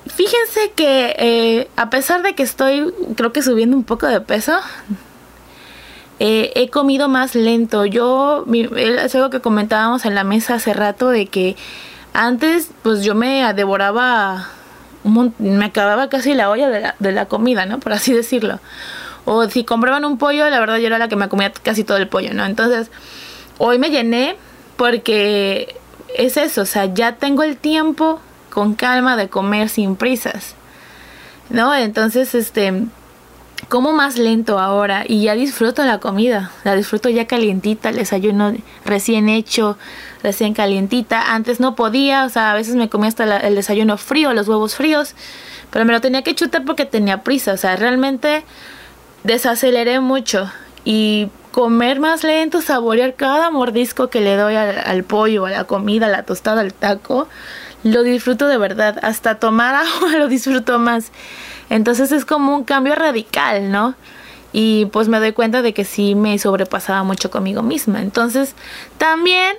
fíjense 0.06 0.72
que 0.76 1.16
eh, 1.18 1.68
a 1.76 1.90
pesar 1.90 2.22
de 2.22 2.34
que 2.34 2.42
estoy, 2.42 2.92
creo 3.16 3.32
que 3.32 3.42
subiendo 3.42 3.76
un 3.76 3.84
poco 3.84 4.06
de 4.06 4.20
peso, 4.20 4.58
eh, 6.20 6.52
he 6.54 6.68
comido 6.70 7.08
más 7.08 7.34
lento. 7.34 7.86
Yo, 7.86 8.44
es 8.76 9.14
algo 9.16 9.30
que 9.30 9.40
comentábamos 9.40 10.04
en 10.04 10.14
la 10.14 10.22
mesa 10.22 10.54
hace 10.54 10.72
rato 10.72 11.08
de 11.08 11.26
que 11.26 11.56
antes, 12.12 12.70
pues 12.82 13.02
yo 13.02 13.14
me 13.14 13.52
devoraba 13.54 14.48
me 15.04 15.64
acababa 15.64 16.08
casi 16.08 16.34
la 16.34 16.50
olla 16.50 16.68
de 16.68 16.80
la, 16.80 16.94
de 16.98 17.12
la 17.12 17.26
comida, 17.26 17.66
¿no? 17.66 17.80
Por 17.80 17.92
así 17.92 18.12
decirlo. 18.12 18.60
O 19.24 19.48
si 19.48 19.64
compraban 19.64 20.04
un 20.04 20.18
pollo, 20.18 20.48
la 20.50 20.58
verdad 20.58 20.78
yo 20.78 20.86
era 20.86 20.98
la 20.98 21.08
que 21.08 21.16
me 21.16 21.28
comía 21.28 21.52
casi 21.52 21.84
todo 21.84 21.96
el 21.98 22.08
pollo, 22.08 22.34
¿no? 22.34 22.44
Entonces, 22.44 22.90
hoy 23.58 23.78
me 23.78 23.90
llené 23.90 24.36
porque 24.76 25.76
es 26.16 26.36
eso, 26.36 26.62
o 26.62 26.66
sea, 26.66 26.86
ya 26.86 27.16
tengo 27.16 27.42
el 27.42 27.56
tiempo 27.56 28.20
con 28.50 28.74
calma 28.74 29.16
de 29.16 29.28
comer 29.28 29.68
sin 29.68 29.96
prisas, 29.96 30.54
¿no? 31.50 31.74
Entonces, 31.74 32.34
este, 32.34 32.84
como 33.72 33.94
más 33.94 34.18
lento 34.18 34.58
ahora 34.58 35.04
y 35.08 35.22
ya 35.22 35.34
disfruto 35.34 35.82
la 35.82 35.96
comida, 35.96 36.50
la 36.62 36.76
disfruto 36.76 37.08
ya 37.08 37.26
calientita, 37.26 37.88
el 37.88 37.96
desayuno 37.96 38.52
recién 38.84 39.30
hecho, 39.30 39.78
recién 40.22 40.52
calientita. 40.52 41.32
Antes 41.32 41.58
no 41.58 41.74
podía, 41.74 42.26
o 42.26 42.28
sea, 42.28 42.50
a 42.50 42.54
veces 42.54 42.74
me 42.74 42.90
comía 42.90 43.08
hasta 43.08 43.38
el 43.38 43.54
desayuno 43.54 43.96
frío, 43.96 44.34
los 44.34 44.46
huevos 44.46 44.74
fríos, 44.74 45.14
pero 45.70 45.86
me 45.86 45.94
lo 45.94 46.02
tenía 46.02 46.20
que 46.20 46.34
chutar 46.34 46.66
porque 46.66 46.84
tenía 46.84 47.22
prisa, 47.22 47.54
o 47.54 47.56
sea, 47.56 47.74
realmente 47.76 48.44
desaceleré 49.24 50.00
mucho 50.00 50.52
y 50.84 51.30
comer 51.50 51.98
más 51.98 52.24
lento, 52.24 52.60
saborear 52.60 53.14
cada 53.14 53.50
mordisco 53.50 54.10
que 54.10 54.20
le 54.20 54.36
doy 54.36 54.54
al, 54.54 54.82
al 54.84 55.02
pollo, 55.02 55.46
a 55.46 55.50
la 55.50 55.64
comida, 55.64 56.08
a 56.08 56.10
la 56.10 56.24
tostada, 56.24 56.60
al 56.60 56.74
taco, 56.74 57.26
lo 57.84 58.02
disfruto 58.02 58.48
de 58.48 58.58
verdad, 58.58 58.98
hasta 59.00 59.36
tomar 59.36 59.74
agua 59.76 60.18
lo 60.18 60.28
disfruto 60.28 60.78
más. 60.78 61.10
Entonces 61.72 62.12
es 62.12 62.26
como 62.26 62.54
un 62.54 62.64
cambio 62.64 62.94
radical, 62.94 63.70
¿no? 63.72 63.94
Y 64.52 64.84
pues 64.92 65.08
me 65.08 65.18
doy 65.18 65.32
cuenta 65.32 65.62
de 65.62 65.72
que 65.72 65.86
sí 65.86 66.14
me 66.14 66.38
sobrepasaba 66.38 67.02
mucho 67.02 67.30
conmigo 67.30 67.62
misma. 67.62 68.02
Entonces 68.02 68.54
también 68.98 69.56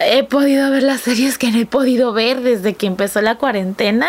he 0.00 0.24
podido 0.24 0.68
ver 0.72 0.82
las 0.82 1.02
series 1.02 1.38
que 1.38 1.52
no 1.52 1.58
he 1.58 1.64
podido 1.64 2.12
ver 2.12 2.40
desde 2.40 2.74
que 2.74 2.88
empezó 2.88 3.20
la 3.20 3.36
cuarentena. 3.36 4.08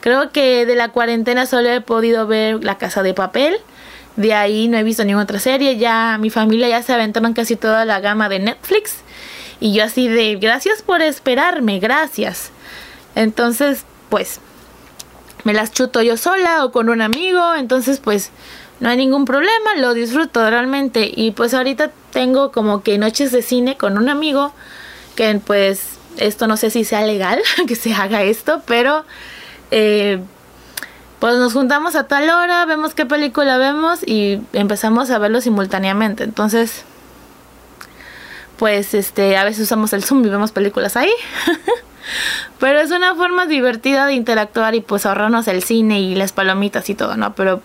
Creo 0.00 0.32
que 0.32 0.66
de 0.66 0.74
la 0.74 0.90
cuarentena 0.90 1.46
solo 1.46 1.70
he 1.70 1.80
podido 1.80 2.26
ver 2.26 2.62
La 2.62 2.76
Casa 2.76 3.02
de 3.02 3.14
Papel. 3.14 3.56
De 4.16 4.34
ahí 4.34 4.68
no 4.68 4.76
he 4.76 4.82
visto 4.82 5.02
ninguna 5.02 5.24
otra 5.24 5.38
serie. 5.38 5.78
Ya 5.78 6.18
mi 6.20 6.28
familia 6.28 6.68
ya 6.68 6.82
se 6.82 6.92
aventaron 6.92 7.32
casi 7.32 7.56
toda 7.56 7.86
la 7.86 8.00
gama 8.00 8.28
de 8.28 8.40
Netflix. 8.40 8.96
Y 9.60 9.72
yo 9.72 9.82
así 9.82 10.08
de 10.08 10.36
gracias 10.36 10.82
por 10.82 11.00
esperarme, 11.00 11.78
gracias. 11.78 12.50
Entonces, 13.14 13.86
pues 14.10 14.40
me 15.46 15.54
las 15.54 15.70
chuto 15.70 16.02
yo 16.02 16.16
sola 16.16 16.64
o 16.64 16.72
con 16.72 16.88
un 16.88 17.00
amigo, 17.00 17.54
entonces 17.54 18.00
pues 18.00 18.32
no 18.80 18.88
hay 18.88 18.96
ningún 18.96 19.24
problema, 19.24 19.76
lo 19.76 19.94
disfruto 19.94 20.50
realmente. 20.50 21.08
Y 21.14 21.30
pues 21.30 21.54
ahorita 21.54 21.92
tengo 22.10 22.50
como 22.50 22.82
que 22.82 22.98
noches 22.98 23.30
de 23.30 23.42
cine 23.42 23.76
con 23.76 23.96
un 23.96 24.08
amigo 24.08 24.52
que 25.14 25.40
pues 25.46 25.98
esto 26.16 26.48
no 26.48 26.56
sé 26.56 26.70
si 26.70 26.82
sea 26.82 27.06
legal 27.06 27.40
que 27.68 27.76
se 27.76 27.94
haga 27.94 28.24
esto, 28.24 28.60
pero 28.66 29.04
eh, 29.70 30.20
pues 31.20 31.36
nos 31.36 31.52
juntamos 31.52 31.94
a 31.94 32.08
tal 32.08 32.28
hora, 32.28 32.66
vemos 32.66 32.94
qué 32.94 33.06
película 33.06 33.56
vemos 33.56 34.00
y 34.04 34.40
empezamos 34.52 35.10
a 35.10 35.18
verlo 35.18 35.40
simultáneamente, 35.40 36.24
entonces 36.24 36.82
pues 38.58 38.94
este 38.94 39.36
a 39.36 39.44
veces 39.44 39.62
usamos 39.62 39.92
el 39.92 40.02
Zoom 40.02 40.26
y 40.26 40.28
vemos 40.28 40.50
películas 40.50 40.96
ahí 40.96 41.12
Pero 42.58 42.80
es 42.80 42.90
una 42.90 43.14
forma 43.14 43.46
divertida 43.46 44.06
de 44.06 44.14
interactuar 44.14 44.74
y 44.74 44.80
pues 44.80 45.06
ahorrarnos 45.06 45.48
el 45.48 45.62
cine 45.62 46.00
y 46.00 46.14
las 46.14 46.32
palomitas 46.32 46.88
y 46.88 46.94
todo, 46.94 47.16
¿no? 47.16 47.34
Pero 47.34 47.60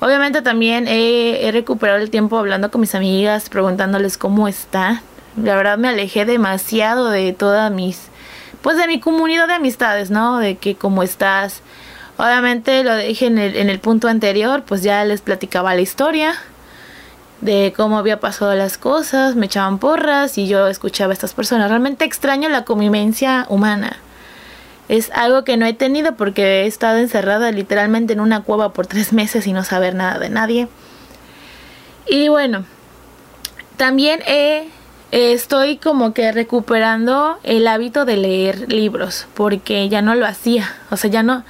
obviamente 0.00 0.42
también 0.42 0.86
he, 0.88 1.48
recuperado 1.52 1.98
el 1.98 2.10
tiempo 2.10 2.38
hablando 2.38 2.70
con 2.70 2.80
mis 2.80 2.94
amigas, 2.94 3.48
preguntándoles 3.48 4.18
cómo 4.18 4.48
está. 4.48 5.02
La 5.42 5.56
verdad 5.56 5.78
me 5.78 5.88
alejé 5.88 6.24
demasiado 6.24 7.10
de 7.10 7.32
todas 7.32 7.70
mis, 7.70 8.08
pues 8.62 8.76
de 8.76 8.86
mi 8.86 9.00
comunidad 9.00 9.48
de 9.48 9.54
amistades, 9.54 10.10
¿no? 10.10 10.38
De 10.38 10.56
que 10.56 10.74
cómo 10.74 11.02
estás. 11.02 11.62
Obviamente 12.16 12.84
lo 12.84 12.96
dije 12.96 13.26
en 13.26 13.38
el, 13.38 13.56
en 13.56 13.70
el 13.70 13.78
punto 13.78 14.08
anterior, 14.08 14.64
pues 14.66 14.82
ya 14.82 15.04
les 15.04 15.20
platicaba 15.20 15.74
la 15.74 15.80
historia 15.80 16.34
de 17.42 17.74
cómo 17.76 17.98
había 17.98 18.20
pasado 18.20 18.54
las 18.54 18.78
cosas, 18.78 19.34
me 19.34 19.46
echaban 19.46 19.78
porras 19.78 20.38
y 20.38 20.46
yo 20.46 20.68
escuchaba 20.68 21.10
a 21.10 21.14
estas 21.14 21.34
personas. 21.34 21.68
Realmente 21.68 22.04
extraño 22.04 22.48
la 22.48 22.64
convivencia 22.64 23.46
humana. 23.50 23.96
Es 24.88 25.10
algo 25.12 25.44
que 25.44 25.56
no 25.56 25.66
he 25.66 25.74
tenido 25.74 26.14
porque 26.14 26.62
he 26.62 26.66
estado 26.66 26.98
encerrada 26.98 27.50
literalmente 27.50 28.12
en 28.12 28.20
una 28.20 28.42
cueva 28.42 28.72
por 28.72 28.86
tres 28.86 29.12
meses 29.12 29.46
y 29.46 29.52
no 29.52 29.64
saber 29.64 29.94
nada 29.94 30.18
de 30.18 30.30
nadie. 30.30 30.68
Y 32.06 32.28
bueno, 32.28 32.64
también 33.76 34.20
estoy 35.10 35.78
como 35.78 36.14
que 36.14 36.30
recuperando 36.30 37.38
el 37.42 37.66
hábito 37.66 38.04
de 38.04 38.18
leer 38.18 38.72
libros 38.72 39.26
porque 39.34 39.88
ya 39.88 40.00
no 40.00 40.14
lo 40.14 40.26
hacía. 40.26 40.72
O 40.90 40.96
sea, 40.96 41.10
ya 41.10 41.22
no, 41.22 41.44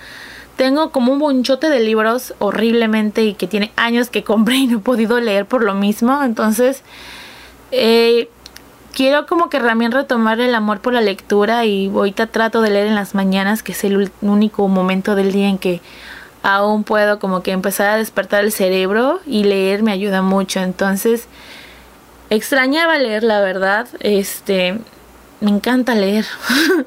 tengo 0.57 0.91
como 0.91 1.13
un 1.13 1.19
bonchote 1.19 1.69
de 1.69 1.81
libros 1.81 2.35
horriblemente 2.39 3.25
y 3.25 3.35
que 3.35 3.47
tiene 3.47 3.73
años 3.77 4.11
que 4.11 4.25
compré 4.25 4.57
y 4.57 4.67
no 4.67 4.79
he 4.79 4.81
podido 4.81 5.21
leer 5.21 5.47
por 5.47 5.63
lo 5.65 5.75
mismo. 5.75 6.23
Entonces, 6.23 6.83
eh, 7.71 8.29
quiero 8.93 9.27
como 9.27 9.49
que 9.49 9.59
también 9.59 9.93
retomar 9.93 10.41
el 10.41 10.55
amor 10.55 10.81
por 10.81 10.93
la 10.93 11.01
lectura 11.01 11.65
y 11.65 11.89
ahorita 11.89 12.27
trato 12.27 12.61
de 12.63 12.71
leer 12.71 12.87
en 12.87 12.95
las 12.95 13.15
mañanas, 13.15 13.63
que 13.63 13.73
es 13.73 13.85
el 13.85 14.11
único 14.21 14.69
momento 14.69 15.15
del 15.15 15.33
día 15.33 15.49
en 15.49 15.59
que 15.59 15.81
aún 16.43 16.85
puedo 16.85 17.19
como 17.19 17.43
que 17.43 17.53
empezar 17.53 17.91
a 17.91 17.97
despertar 17.97 18.45
el 18.45 18.53
cerebro 18.53 19.21
y 19.27 19.45
leer 19.45 19.83
me 19.83 19.93
ayuda 19.93 20.23
mucho. 20.23 20.61
Entonces, 20.61 21.29
extrañaba 22.31 22.99
leer, 22.99 23.25
la 23.25 23.41
verdad. 23.41 23.89
Este, 24.01 24.79
me 25.43 25.51
encanta 25.51 25.95
leer. 25.95 26.25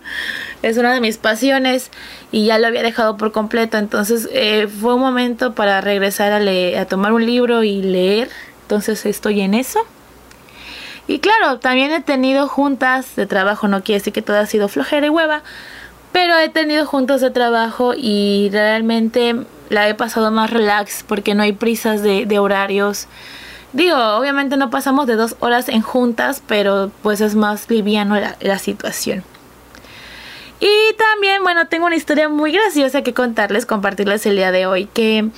es 0.61 0.77
una 0.77 0.93
de 0.93 1.01
mis 1.01 1.17
pasiones 1.17 1.91
y 2.31 2.45
ya 2.45 2.57
lo 2.57 2.67
había 2.67 2.81
dejado 2.81 3.17
por 3.17 3.31
completo. 3.31 3.77
Entonces 3.77 4.27
eh, 4.31 4.67
fue 4.67 4.95
un 4.95 5.01
momento 5.01 5.53
para 5.53 5.81
regresar 5.81 6.31
a, 6.31 6.39
leer, 6.39 6.79
a 6.79 6.85
tomar 6.85 7.13
un 7.13 7.25
libro 7.25 7.63
y 7.63 7.81
leer. 7.81 8.29
Entonces 8.63 9.05
estoy 9.05 9.41
en 9.41 9.53
eso. 9.53 9.79
Y 11.07 11.19
claro, 11.19 11.59
también 11.59 11.91
he 11.91 12.01
tenido 12.01 12.47
juntas 12.47 13.15
de 13.15 13.27
trabajo, 13.27 13.67
no 13.67 13.83
quiere 13.83 13.99
decir 13.99 14.11
que 14.11 14.23
todo 14.23 14.37
ha 14.37 14.45
sido 14.47 14.67
flojera 14.69 15.05
y 15.05 15.09
hueva, 15.09 15.43
pero 16.11 16.35
he 16.39 16.49
tenido 16.49 16.87
juntas 16.87 17.21
de 17.21 17.29
trabajo 17.29 17.93
y 17.95 18.49
realmente 18.51 19.35
la 19.69 19.87
he 19.87 19.93
pasado 19.93 20.31
más 20.31 20.49
relax 20.49 21.03
porque 21.07 21.35
no 21.35 21.43
hay 21.43 21.53
prisas 21.53 22.01
de, 22.01 22.25
de 22.25 22.39
horarios. 22.39 23.07
Digo, 23.75 23.97
obviamente 23.97 24.55
no 24.55 24.69
pasamos 24.69 25.05
de 25.05 25.17
dos 25.17 25.35
horas 25.41 25.67
en 25.67 25.81
juntas, 25.81 26.41
pero 26.47 26.91
pues 27.03 27.19
es 27.19 27.35
más 27.35 27.69
liviano 27.69 28.15
la, 28.17 28.57
situación. 28.57 29.21
Y 30.61 30.93
también, 30.97 31.43
bueno, 31.43 31.67
tengo 31.67 31.85
una 31.85 31.97
historia 31.97 32.29
muy 32.29 32.53
graciosa 32.53 33.01
que 33.01 33.13
contarles, 33.13 33.65
compartirles 33.65 34.25
el 34.27 34.37
día 34.37 34.53
de 34.53 34.65
hoy, 34.65 34.85
que 34.85 35.29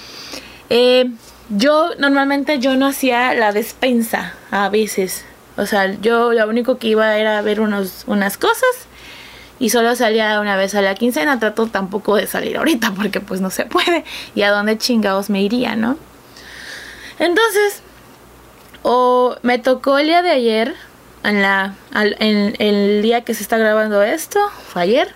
eh, 0.69 1.10
yo 1.50 1.89
normalmente 1.97 2.60
yo 2.60 2.76
no 2.76 2.86
hacía 2.86 3.34
la 3.34 3.54
despensa 3.54 4.36
a 4.52 4.69
veces. 4.69 5.26
O 5.58 5.65
sea, 5.65 6.00
yo 6.00 6.32
lo 6.32 6.47
único 6.47 6.78
que 6.78 6.89
iba 6.89 7.17
era 7.17 7.41
ver 7.41 7.60
unos, 7.60 8.04
unas 8.06 8.38
cosas 8.38 8.69
y 9.58 9.71
solo 9.71 9.95
salía 9.95 10.39
una 10.39 10.58
vez 10.58 10.76
a 10.76 10.84
la 10.84 10.93
quincena. 10.93 11.39
Trato 11.39 11.65
tampoco 11.65 12.15
de 12.15 12.28
salir 12.28 12.58
ahorita 12.58 12.91
porque 12.91 13.19
pues 13.19 13.41
no 13.41 13.50
se 13.50 13.65
puede. 13.65 14.06
Y 14.36 14.43
a 14.43 14.52
dónde 14.52 14.78
chingados 14.78 15.32
me 15.32 15.41
iría, 15.41 15.76
¿no? 15.76 15.97
Entonces, 17.17 17.82
o 18.89 19.36
me 19.41 19.60
tocó 19.60 19.97
el 19.97 20.08
día 20.08 20.21
de 20.21 20.30
ayer, 20.30 20.73
en, 21.26 21.41
la, 21.41 21.76
en, 21.93 22.56
el 22.58 23.02
día 23.02 23.19
que 23.26 23.34
se 23.34 23.43
está 23.43 23.58
grabando 23.58 24.02
esto, 24.02 24.39
fue 24.69 24.84
ayer, 24.84 25.13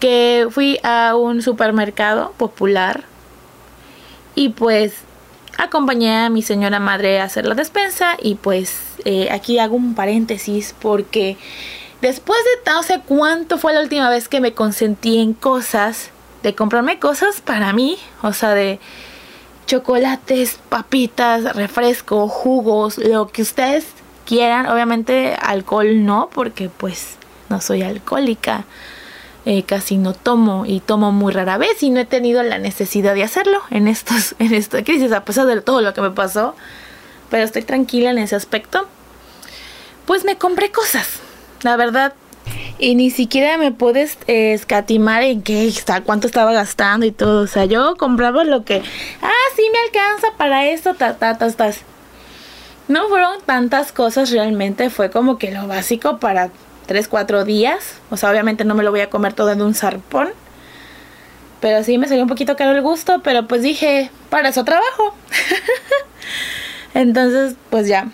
que 0.00 0.48
fui 0.50 0.80
a 0.82 1.14
un 1.14 1.40
supermercado 1.40 2.32
popular 2.38 3.04
y 4.34 4.48
pues 4.48 4.94
acompañé 5.56 6.16
a 6.16 6.30
mi 6.30 6.42
señora 6.42 6.80
madre 6.80 7.20
a 7.20 7.24
hacer 7.24 7.46
la 7.46 7.54
despensa 7.54 8.16
y 8.20 8.34
pues 8.34 8.76
eh, 9.04 9.28
aquí 9.30 9.60
hago 9.60 9.76
un 9.76 9.94
paréntesis 9.94 10.74
porque 10.80 11.36
después 12.00 12.40
de 12.42 12.72
no 12.72 12.82
sé 12.82 13.00
cuánto 13.06 13.56
fue 13.56 13.72
la 13.72 13.82
última 13.82 14.10
vez 14.10 14.26
que 14.26 14.40
me 14.40 14.52
consentí 14.52 15.18
en 15.18 15.32
cosas, 15.32 16.10
de 16.42 16.56
comprarme 16.56 16.98
cosas 16.98 17.40
para 17.40 17.72
mí, 17.72 17.98
o 18.20 18.32
sea, 18.32 18.50
de 18.54 18.80
chocolates, 19.66 20.58
papitas, 20.68 21.54
refresco, 21.56 22.28
jugos, 22.28 22.98
lo 22.98 23.28
que 23.28 23.42
ustedes 23.42 23.86
quieran. 24.26 24.66
Obviamente 24.66 25.34
alcohol 25.40 26.04
no, 26.04 26.30
porque 26.32 26.68
pues 26.68 27.16
no 27.48 27.60
soy 27.60 27.82
alcohólica. 27.82 28.64
Eh, 29.44 29.64
casi 29.64 29.96
no 29.96 30.14
tomo 30.14 30.66
y 30.66 30.78
tomo 30.78 31.10
muy 31.10 31.32
rara 31.32 31.58
vez 31.58 31.82
y 31.82 31.90
no 31.90 31.98
he 31.98 32.04
tenido 32.04 32.44
la 32.44 32.58
necesidad 32.58 33.12
de 33.12 33.24
hacerlo 33.24 33.60
en 33.70 33.88
estos 33.88 34.36
en 34.38 34.54
esta 34.54 34.84
crisis 34.84 35.10
a 35.10 35.24
pesar 35.24 35.46
de 35.46 35.60
todo 35.60 35.80
lo 35.80 35.92
que 35.94 36.00
me 36.00 36.12
pasó 36.12 36.54
pero 37.28 37.42
estoy 37.42 37.62
tranquila 37.62 38.10
en 38.10 38.18
ese 38.18 38.36
aspecto 38.36 38.86
pues 40.06 40.24
me 40.24 40.38
compré 40.38 40.70
cosas 40.70 41.18
la 41.62 41.74
verdad 41.76 42.14
y 42.82 42.96
ni 42.96 43.10
siquiera 43.10 43.58
me 43.58 43.70
puedes 43.70 44.18
escatimar 44.26 45.22
en 45.22 45.40
qué 45.42 45.68
está, 45.68 46.00
cuánto 46.00 46.26
estaba 46.26 46.52
gastando 46.52 47.06
y 47.06 47.12
todo. 47.12 47.42
O 47.42 47.46
sea, 47.46 47.64
yo 47.64 47.94
compraba 47.96 48.42
lo 48.42 48.64
que, 48.64 48.82
ah, 49.22 49.30
sí 49.54 49.62
me 49.72 49.78
alcanza 49.86 50.36
para 50.36 50.66
esto, 50.66 50.94
ta, 50.94 51.14
ta, 51.14 51.38
ta, 51.38 51.48
ta. 51.52 51.70
No 52.88 53.06
fueron 53.06 53.36
tantas 53.46 53.92
cosas 53.92 54.32
realmente, 54.32 54.90
fue 54.90 55.12
como 55.12 55.38
que 55.38 55.52
lo 55.52 55.68
básico 55.68 56.18
para 56.18 56.50
3, 56.86 57.06
4 57.06 57.44
días. 57.44 58.00
O 58.10 58.16
sea, 58.16 58.32
obviamente 58.32 58.64
no 58.64 58.74
me 58.74 58.82
lo 58.82 58.90
voy 58.90 59.02
a 59.02 59.10
comer 59.10 59.32
todo 59.32 59.52
en 59.52 59.62
un 59.62 59.74
zarpón. 59.74 60.30
Pero 61.60 61.84
sí 61.84 61.98
me 61.98 62.08
salió 62.08 62.24
un 62.24 62.28
poquito 62.28 62.56
caro 62.56 62.72
el 62.72 62.82
gusto, 62.82 63.20
pero 63.22 63.46
pues 63.46 63.62
dije, 63.62 64.10
para 64.28 64.48
eso 64.48 64.64
trabajo. 64.64 65.14
Entonces, 66.94 67.54
pues 67.70 67.86
ya, 67.86 68.08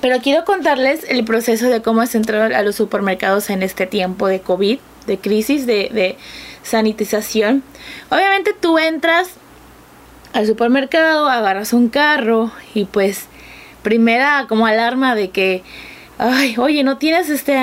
pero 0.00 0.18
quiero 0.20 0.44
contarles 0.44 1.04
el 1.08 1.24
proceso 1.24 1.68
de 1.68 1.82
cómo 1.82 2.04
se 2.06 2.18
entró 2.18 2.42
a 2.42 2.62
los 2.62 2.76
supermercados 2.76 3.50
en 3.50 3.62
este 3.62 3.86
tiempo 3.86 4.28
de 4.28 4.40
COVID, 4.40 4.78
de 5.06 5.18
crisis, 5.18 5.66
de, 5.66 6.16
sanitización. 6.62 7.62
Obviamente 8.10 8.52
tú 8.52 8.78
entras 8.78 9.30
al 10.34 10.46
supermercado, 10.46 11.28
agarras 11.28 11.72
un 11.72 11.88
carro 11.88 12.52
y 12.74 12.84
pues 12.84 13.26
primera 13.82 14.44
como 14.50 14.66
alarma 14.66 15.14
de 15.14 15.30
que, 15.30 15.62
ay, 16.18 16.56
oye, 16.58 16.82
no 16.84 16.98
tienes 16.98 17.30
este 17.30 17.56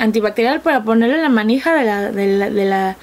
antibacterial 0.00 0.60
para 0.60 0.82
ponerle 0.82 1.18
la 1.18 1.28
manija 1.28 1.72
de 1.72 1.84
la, 1.84 2.10
de 2.10 2.64
la, 2.64 2.96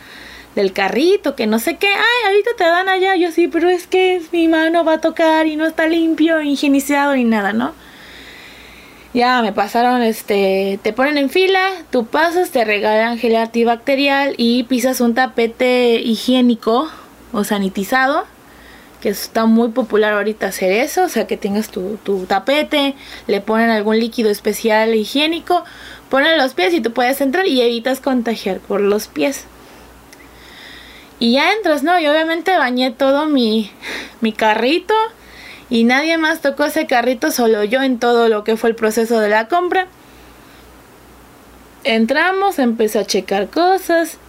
del 0.55 0.73
carrito, 0.73 1.35
que 1.35 1.47
no 1.47 1.57
sé 1.57 1.77
qué, 1.77 1.87
ay, 1.87 2.27
ahorita 2.27 2.51
te 2.57 2.65
dan 2.65 2.89
allá, 2.89 3.15
yo 3.15 3.31
sí, 3.31 3.47
pero 3.47 3.69
es 3.69 3.87
que 3.87 4.21
mi 4.33 4.49
mano 4.49 4.83
va 4.83 4.95
a 4.95 5.01
tocar 5.01 5.47
y 5.47 5.55
no 5.55 5.65
está 5.65 5.87
limpio, 5.87 6.41
higienizado 6.41 7.15
ni 7.15 7.23
nada, 7.23 7.53
¿no? 7.53 7.73
Ya 9.13 9.43
me 9.43 9.53
pasaron, 9.53 10.01
este, 10.01 10.79
te 10.81 10.91
ponen 10.91 11.19
en 11.19 11.29
fila, 11.29 11.69
tú 11.91 12.07
pasas, 12.07 12.49
te 12.49 12.65
regalan 12.65 13.19
gel 13.19 13.35
antibacterial 13.35 14.33
y 14.37 14.63
pisas 14.63 15.01
un 15.01 15.13
tapete 15.13 16.01
higiénico 16.01 16.89
o 17.31 17.43
sanitizado, 17.43 18.25
que 19.01 19.09
está 19.09 19.45
muy 19.45 19.69
popular 19.69 20.13
ahorita 20.13 20.47
hacer 20.47 20.71
eso, 20.71 21.03
o 21.03 21.09
sea 21.09 21.27
que 21.27 21.37
tengas 21.37 21.69
tu, 21.69 21.97
tu 21.97 22.25
tapete, 22.25 22.95
le 23.27 23.39
ponen 23.39 23.69
algún 23.69 23.99
líquido 23.99 24.31
especial 24.31 24.95
higiénico, 24.95 25.63
ponen 26.09 26.35
los 26.39 26.55
pies 26.55 26.73
y 26.73 26.81
tú 26.81 26.91
puedes 26.91 27.21
entrar 27.21 27.45
y 27.45 27.61
evitas 27.61 27.99
contagiar 27.99 28.61
por 28.61 28.81
los 28.81 29.07
pies. 29.07 29.45
Y 31.19 31.33
ya 31.33 31.53
entras, 31.53 31.83
¿no? 31.83 31.99
Y 31.99 32.07
obviamente 32.07 32.57
bañé 32.57 32.89
todo 32.89 33.27
mi, 33.27 33.69
mi 34.21 34.33
carrito 34.33 34.95
y 35.73 35.85
nadie 35.85 36.19
más 36.19 36.39
tocó 36.39 36.65
ese 36.65 36.85
carrito, 36.85 37.31
solo 37.31 37.63
yo 37.63 37.81
en 37.81 37.97
todo 37.97 38.29
lo 38.29 38.43
que 38.43 38.57
fue 38.57 38.69
el 38.69 38.75
proceso 38.75 39.19
de 39.19 39.27
la 39.27 39.47
compra. 39.47 39.87
Entramos, 41.83 42.59
empecé 42.59 42.99
a 42.99 43.05
checar 43.05 43.47
cosas. 43.49 44.19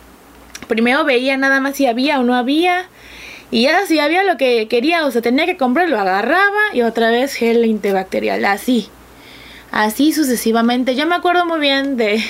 Primero 0.68 1.04
veía 1.04 1.37
nada 1.37 1.61
más 1.61 1.76
si 1.76 1.85
había 1.85 2.18
o 2.18 2.22
no 2.22 2.35
había. 2.35 2.87
Y 3.50 3.64
ya 3.64 3.85
si 3.85 3.98
había 3.98 4.24
lo 4.24 4.38
que 4.38 4.68
quería, 4.68 5.04
o 5.04 5.11
sea, 5.11 5.20
tenía 5.20 5.44
que 5.44 5.59
comprar, 5.59 5.90
lo 5.90 6.00
agarraba 6.00 6.62
y 6.72 6.80
otra 6.80 7.11
vez 7.11 7.35
gel 7.35 7.62
antibacterial, 7.62 8.42
así. 8.46 8.88
Así 9.70 10.14
sucesivamente. 10.14 10.94
Yo 10.94 11.07
me 11.07 11.14
acuerdo 11.14 11.44
muy 11.44 11.61
bien 11.61 11.98
de, 11.98 12.24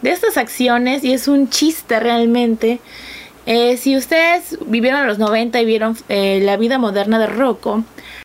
de 0.00 0.10
estas 0.10 0.38
acciones 0.38 1.04
y 1.04 1.12
es 1.12 1.28
un 1.28 1.50
chiste 1.50 2.00
realmente. 2.00 2.80
Eh, 3.44 3.76
si 3.76 3.98
ustedes 3.98 4.58
vivieron 4.64 5.06
los 5.06 5.18
90 5.18 5.60
y 5.60 5.64
vieron 5.66 5.94
eh, 6.08 6.40
la 6.42 6.56
vida 6.56 6.78
moderna 6.78 7.18
de 7.18 7.26
Rocco, 7.26 7.84